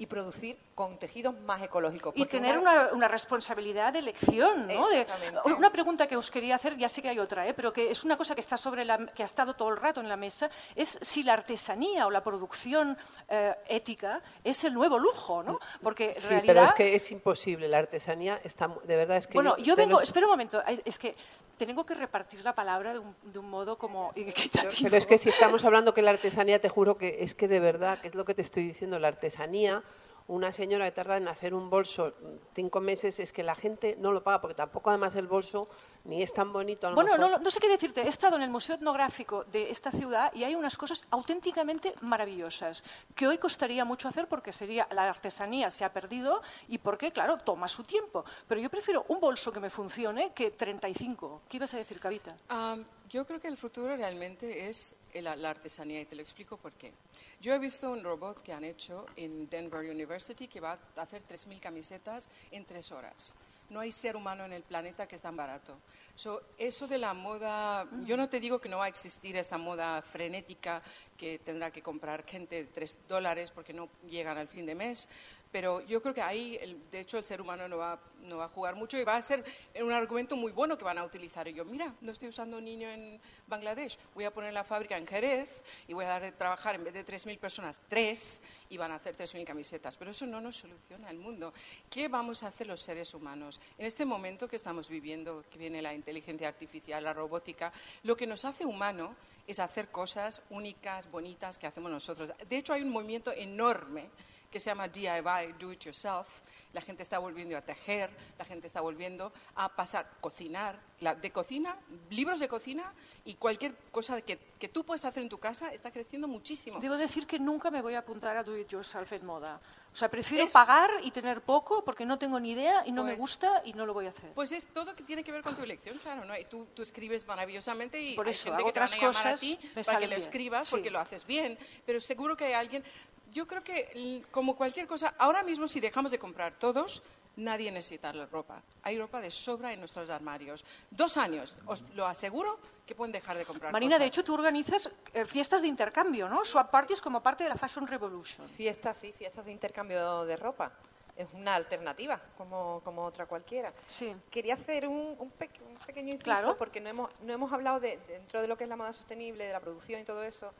[0.00, 2.14] y producir con tejidos más ecológicos.
[2.16, 4.88] Y tener una, una, responsabilidad de elección, ¿no?
[4.88, 5.06] De,
[5.54, 7.52] una pregunta que os quería hacer, ya sé que hay otra, ¿eh?
[7.52, 10.00] pero que es una cosa que está sobre la, que ha estado todo el rato
[10.00, 12.96] en la mesa, es si la artesanía o la producción
[13.28, 15.60] eh, ética es el nuevo lujo, ¿no?
[15.82, 16.54] Porque sí, realidad...
[16.54, 17.68] pero es que es imposible.
[17.68, 19.34] La artesanía está, de verdad es que.
[19.34, 20.00] Bueno, yo, yo vengo, lo...
[20.00, 21.14] espera un momento, es que
[21.58, 24.72] tengo que repartir la palabra de un, de un modo como equitativo.
[24.82, 27.60] Pero es que si estamos hablando que la artesanía, te juro que es que de
[27.60, 29.82] verdad, que es lo que te estoy diciendo, la artesanía
[30.30, 32.14] una señora que tarda en hacer un bolso
[32.54, 35.68] cinco meses es que la gente no lo paga porque tampoco además el bolso
[36.04, 36.86] ni es tan bonito.
[36.86, 37.30] A lo bueno, mejor.
[37.30, 38.02] no, no, sé qué decirte.
[38.02, 42.82] He estado en el Museo Etnográfico de esta ciudad y hay unas cosas auténticamente maravillosas
[43.14, 47.38] que hoy costaría mucho hacer porque sería la artesanía se ha perdido y porque, claro,
[47.38, 48.24] toma su tiempo.
[48.48, 51.42] Pero yo prefiero un bolso que me funcione que 35.
[51.48, 52.36] ¿Qué ibas a decir, Cavita?
[52.50, 56.56] Um, yo creo que el futuro realmente es la, la, artesanía y te lo explico
[56.56, 56.92] por qué.
[57.40, 61.22] Yo he visto un robot que han hecho en Denver University que va a hacer
[61.28, 63.34] 3.000 camisetas en tres horas
[63.70, 65.78] no hay ser humano en el planeta que es tan barato.
[66.14, 69.58] So, eso de la moda, yo no te digo que no va a existir esa
[69.58, 70.82] moda frenética
[71.16, 75.08] que tendrá que comprar gente de tres dólares porque no llegan al fin de mes,
[75.50, 77.98] pero yo creo que ahí, el, de hecho, el ser humano no va,
[78.44, 79.44] a jugar mucho y va a ser
[79.80, 81.48] un argumento muy bueno que van a utilizar.
[81.48, 85.64] Yo, mira, no estoy usando niño en Bangladesh, voy a poner la fábrica en Jerez
[85.88, 88.96] y voy a dar de trabajar en vez de 3.000 personas, tres, y van a
[88.96, 89.96] hacer 3.000 camisetas.
[89.96, 91.52] Pero eso no nos soluciona el mundo.
[91.88, 93.60] ¿Qué vamos a hacer los seres humanos?
[93.76, 97.72] En este momento que estamos viviendo, que viene la inteligencia artificial, la robótica,
[98.04, 102.30] lo que nos hace humano es hacer cosas únicas, bonitas que hacemos nosotros.
[102.48, 104.08] De hecho, hay un movimiento enorme
[104.50, 106.40] que se llama DIY, Do It Yourself.
[106.72, 111.32] La gente está volviendo a tejer, la gente está volviendo a pasar, cocinar, la, de
[111.32, 111.76] cocina,
[112.10, 112.92] libros de cocina
[113.24, 116.78] y cualquier cosa que, que, tú puedes hacer en tu casa está creciendo muchísimo.
[116.78, 119.60] Debo decir que nunca me voy a apuntar a Do It Yourself en moda.
[119.92, 123.02] O sea, prefiero es, pagar y tener poco porque no tengo ni idea y no
[123.02, 124.32] pues, me gusta y no lo voy a hacer.
[124.34, 126.24] Pues es todo que tiene que ver con tu elección, claro.
[126.24, 126.38] ¿no?
[126.38, 129.26] Y tú, tú escribes maravillosamente y Por hay eso, gente que te van a llamar
[129.26, 130.70] a ti para que lo escribas sí.
[130.70, 131.58] porque lo haces bien.
[131.84, 132.84] Pero seguro que hay alguien
[133.32, 137.02] yo creo que, como cualquier cosa, ahora mismo si dejamos de comprar todos,
[137.36, 138.60] nadie necesita la ropa.
[138.82, 140.64] Hay ropa de sobra en nuestros armarios.
[140.90, 144.90] Dos años, os lo aseguro, que pueden dejar de comprar Marina, de hecho, tú organizas
[145.14, 146.44] eh, fiestas de intercambio, ¿no?
[146.44, 148.48] Swap parties como parte de la Fashion Revolution.
[148.50, 150.72] Fiestas, sí, fiestas de intercambio de ropa.
[151.16, 153.72] Es una alternativa, como, como otra cualquiera.
[153.86, 154.14] Sí.
[154.30, 156.56] Quería hacer un, un, pe- un pequeño inciso, Claro.
[156.56, 159.44] porque no hemos, no hemos hablado de, dentro de lo que es la moda sostenible,
[159.46, 160.52] de la producción y todo eso,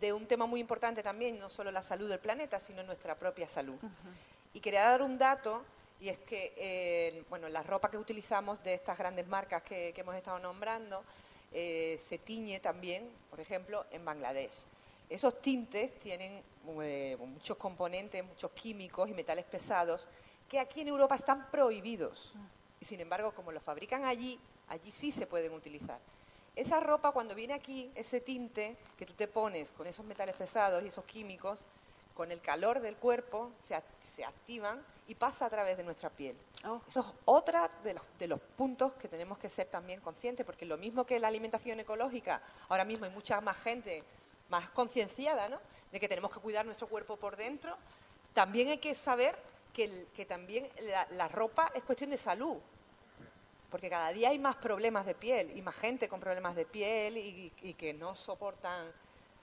[0.00, 3.48] de un tema muy importante también, no solo la salud del planeta, sino nuestra propia
[3.48, 3.76] salud.
[4.54, 5.64] Y quería dar un dato,
[6.00, 10.00] y es que eh, bueno, la ropa que utilizamos de estas grandes marcas que, que
[10.00, 11.02] hemos estado nombrando
[11.52, 14.52] eh, se tiñe también, por ejemplo, en Bangladesh.
[15.08, 16.42] Esos tintes tienen
[16.82, 20.06] eh, muchos componentes, muchos químicos y metales pesados
[20.48, 22.32] que aquí en Europa están prohibidos.
[22.80, 24.38] Y sin embargo, como los fabrican allí,
[24.68, 25.98] allí sí se pueden utilizar.
[26.58, 30.82] Esa ropa, cuando viene aquí, ese tinte que tú te pones con esos metales pesados
[30.82, 31.60] y esos químicos,
[32.14, 36.10] con el calor del cuerpo, se, ac- se activan y pasa a través de nuestra
[36.10, 36.36] piel.
[36.66, 36.80] Oh.
[36.88, 40.66] Eso es otra de los, de los puntos que tenemos que ser también conscientes, porque
[40.66, 44.02] lo mismo que la alimentación ecológica, ahora mismo hay mucha más gente
[44.48, 45.60] más concienciada, ¿no?
[45.92, 47.76] De que tenemos que cuidar nuestro cuerpo por dentro,
[48.34, 49.36] también hay que saber
[49.72, 52.56] que, el- que también la, la ropa es cuestión de salud,
[53.70, 57.16] porque cada día hay más problemas de piel y más gente con problemas de piel
[57.16, 58.90] y, y que no soportan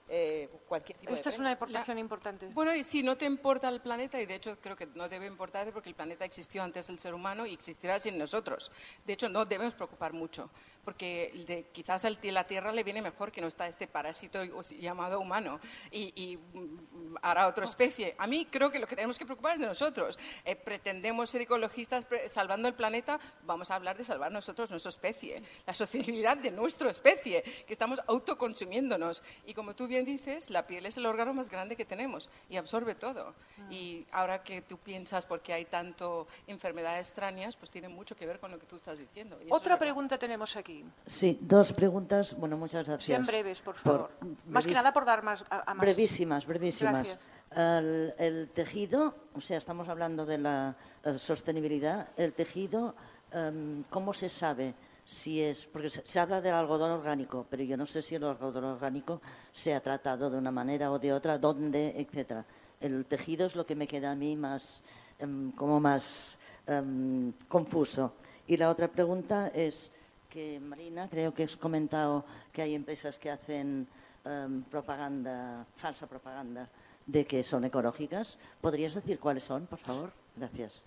[0.08, 1.80] eh, cualquier tipo Esta de es una prenda.
[1.80, 2.46] aportación importante.
[2.54, 5.26] Bueno, y si no te importa el planeta, y de hecho creo que no debe
[5.26, 8.70] importarte porque el planeta existió antes del ser humano y existirá sin nosotros.
[9.04, 10.48] De hecho, no debemos preocupar mucho,
[10.86, 14.38] porque de- quizás a la Tierra le viene mejor que no está este parásito
[14.78, 15.58] llamado humano
[15.90, 18.14] y, y, mm, hará otra especie.
[18.18, 20.16] A mí creo que lo que tenemos que preocupar es de nosotros.
[20.44, 24.90] Eh, pretendemos ser ecologistas pre- salvando el planeta, vamos a hablar de salvar nosotros nuestra
[24.90, 29.24] especie, la sostenibilidad de nuestra especie, que estamos autoconsumiéndonos.
[29.44, 32.58] Y como tú bien dices, la piel es el órgano más grande que tenemos y
[32.58, 33.34] absorbe todo.
[33.70, 38.24] Y ahora que tú piensas por qué hay tanto enfermedades extrañas, pues tiene mucho que
[38.24, 39.36] ver con lo que tú estás diciendo.
[39.40, 40.75] Y eso es Otra pregunta tenemos aquí.
[41.06, 42.34] Sí, dos preguntas.
[42.38, 43.06] Bueno, muchas gracias.
[43.06, 44.10] Sean breves, por favor.
[44.48, 45.80] Más que brevis- nada por dar más a, a más.
[45.84, 47.28] Brevísimas, brevísimas.
[47.54, 50.74] El, el tejido, o sea, estamos hablando de la
[51.04, 52.08] eh, sostenibilidad.
[52.16, 52.94] El tejido,
[53.32, 54.74] em, ¿cómo se sabe
[55.04, 55.66] si es?
[55.66, 59.20] Porque se, se habla del algodón orgánico, pero yo no sé si el algodón orgánico
[59.52, 62.44] se ha tratado de una manera o de otra, dónde, etcétera.
[62.80, 64.82] El tejido es lo que me queda a mí más,
[65.18, 68.14] em, como más em, confuso.
[68.48, 69.92] Y la otra pregunta es
[70.28, 73.86] que Marina, creo que has comentado que hay empresas que hacen
[74.24, 76.68] em, propaganda, falsa propaganda,
[77.06, 78.38] de que son ecológicas.
[78.60, 80.12] ¿Podrías decir cuáles son, por favor?
[80.36, 80.82] Gracias.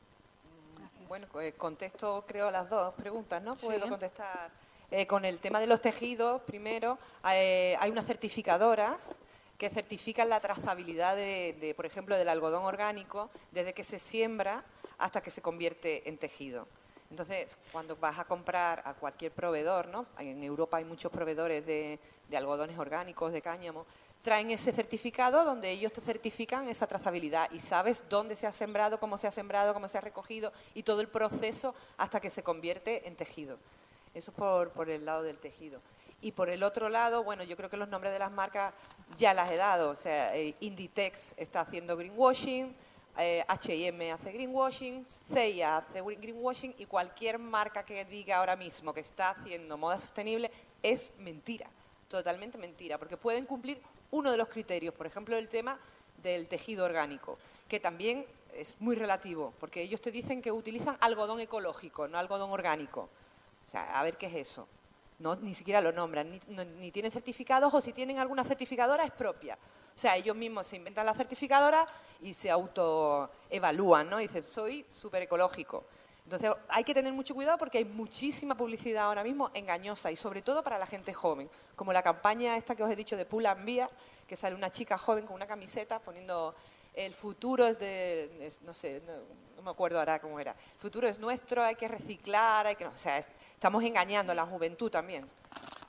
[1.07, 3.53] Bueno, pues contesto creo las dos preguntas, ¿no?
[3.53, 3.65] Sí.
[3.65, 4.51] Puedo contestar.
[4.91, 6.97] Eh, con el tema de los tejidos, primero,
[7.31, 9.15] eh, hay unas certificadoras
[9.57, 14.63] que certifican la trazabilidad de, de, por ejemplo, del algodón orgánico desde que se siembra
[14.97, 16.67] hasta que se convierte en tejido.
[17.10, 20.05] Entonces, cuando vas a comprar a cualquier proveedor, ¿no?
[20.20, 21.99] En Europa hay muchos proveedores de,
[22.30, 23.86] de algodones orgánicos, de cáñamo,
[24.22, 28.99] traen ese certificado donde ellos te certifican esa trazabilidad y sabes dónde se ha sembrado,
[28.99, 32.43] cómo se ha sembrado, cómo se ha recogido y todo el proceso hasta que se
[32.43, 33.57] convierte en tejido.
[34.14, 35.82] Eso por, por el lado del tejido.
[36.22, 38.74] Y por el otro lado, bueno, yo creo que los nombres de las marcas
[39.18, 39.91] ya las he dado.
[39.91, 42.76] O sea, eh, Inditex está haciendo greenwashing,
[43.16, 49.01] H&M hace greenwashing, CIA hace green- greenwashing y cualquier marca que diga ahora mismo que
[49.01, 50.49] está haciendo moda sostenible
[50.82, 51.70] es mentira,
[52.07, 53.82] totalmente mentira, porque pueden cumplir
[54.12, 55.78] uno de los criterios, por ejemplo, el tema
[56.24, 57.38] del tejido orgánico,
[57.68, 62.51] que también es muy relativo, porque ellos te dicen que utilizan algodón ecológico, no algodón
[62.51, 63.10] orgánico.
[63.68, 64.68] O sea, a ver qué es eso.
[65.20, 66.39] No, ni siquiera lo nombran, ni,
[66.80, 69.57] ni tienen certificados o si tienen alguna certificadora es propia.
[70.00, 71.86] O sea, ellos mismos se inventan la certificadora
[72.22, 74.20] y se autoevalúan, ¿no?
[74.20, 75.84] Dicen, soy súper ecológico.
[76.24, 80.41] Entonces hay que tener mucho cuidado porque hay muchísima publicidad ahora mismo engañosa y sobre
[80.41, 83.45] todo para la gente joven, como la campaña esta que os he dicho de Pull
[83.45, 83.89] and Bear,
[84.26, 86.56] que sale una chica joven con una camiseta poniendo
[86.93, 89.02] el futuro es de, no sé,
[89.58, 92.86] no, me acuerdo ahora cómo era, el futuro es nuestro, hay que reciclar, hay que,
[92.86, 95.30] no, o sea, es- estamos engañando a la juventud también.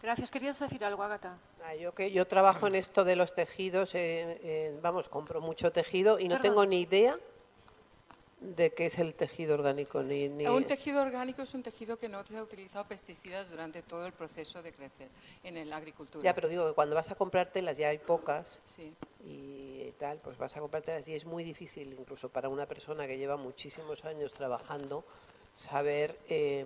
[0.03, 0.31] Gracias.
[0.31, 1.37] ¿Querías decir algo, Agata?
[1.65, 5.71] Ah, yo que yo trabajo en esto de los tejidos, eh, eh, vamos, compro mucho
[5.73, 6.43] tejido y no Perdón.
[6.51, 7.19] tengo ni idea
[8.41, 12.09] de qué es el tejido orgánico ni, ni Un tejido orgánico es un tejido que
[12.09, 15.09] no se ha utilizado pesticidas durante todo el proceso de crecer
[15.45, 16.25] en la agricultura.
[16.25, 18.95] ya, pero digo que cuando vas a comprar telas ya hay pocas Sí.
[19.23, 23.07] y tal, pues vas a comprar telas y es muy difícil incluso para una persona
[23.07, 25.05] que lleva muchísimos años trabajando
[25.55, 26.65] saber eh,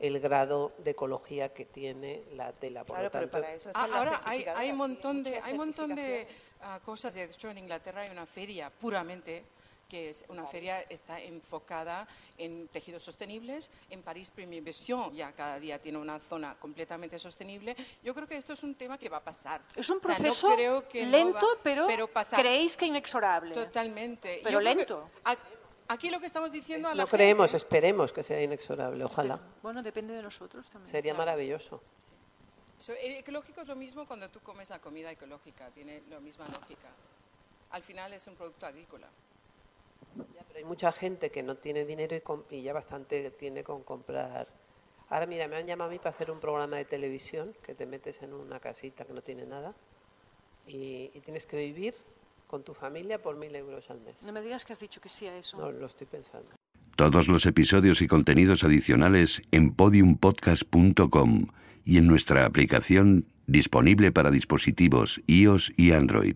[0.00, 2.84] el grado de ecología que tiene la tela.
[2.84, 5.54] Por Claro, lo pero tanto, para eso Ah, ahora hay, hay un montón de hay
[5.54, 6.26] montón de
[6.62, 9.44] ah, cosas de hecho en Inglaterra hay una feria puramente
[9.90, 12.06] que es una feria está enfocada
[12.38, 13.72] en tejidos sostenibles.
[13.90, 17.74] En París Premier Version ya cada día tiene una zona completamente sostenible.
[18.00, 19.60] Yo creo que esto es un tema que va a pasar.
[19.74, 22.38] Es un O sea, no proceso creo que no lento, va- pero, pasar.
[22.40, 23.52] creéis que inexorable.
[23.52, 24.38] Totalmente.
[24.44, 25.10] Pero Yo creo que lento.
[25.24, 25.36] a-
[25.90, 29.40] Aquí lo que estamos diciendo a la No creemos, esperemos que sea inexorable, ojalá.
[29.60, 30.88] Bueno, depende de nosotros también.
[30.88, 31.82] Sería maravilloso.
[32.78, 36.46] So, el ecológico es lo mismo cuando tú comes la comida ecológica, tiene la misma
[36.46, 36.86] lógica.
[37.70, 39.08] Al final es un producto agrícola.
[40.32, 43.82] Ya, pero hay mucha gente que no tiene dinero y, y ya bastante tiene con
[43.82, 44.46] comprar.
[45.08, 47.84] Ahora mira, me han llamado a mí para hacer un programa de televisión que te
[47.84, 49.74] metes en una casita que no tiene nada
[50.68, 51.96] y, y tienes que vivir
[52.50, 54.16] con tu familia por mil euros al mes.
[54.24, 55.56] No me digas que has dicho que sí a eso.
[55.56, 56.50] No, lo estoy pensando.
[56.96, 61.46] Todos los episodios y contenidos adicionales en podiumpodcast.com
[61.84, 66.34] y en nuestra aplicación disponible para dispositivos iOS y Android.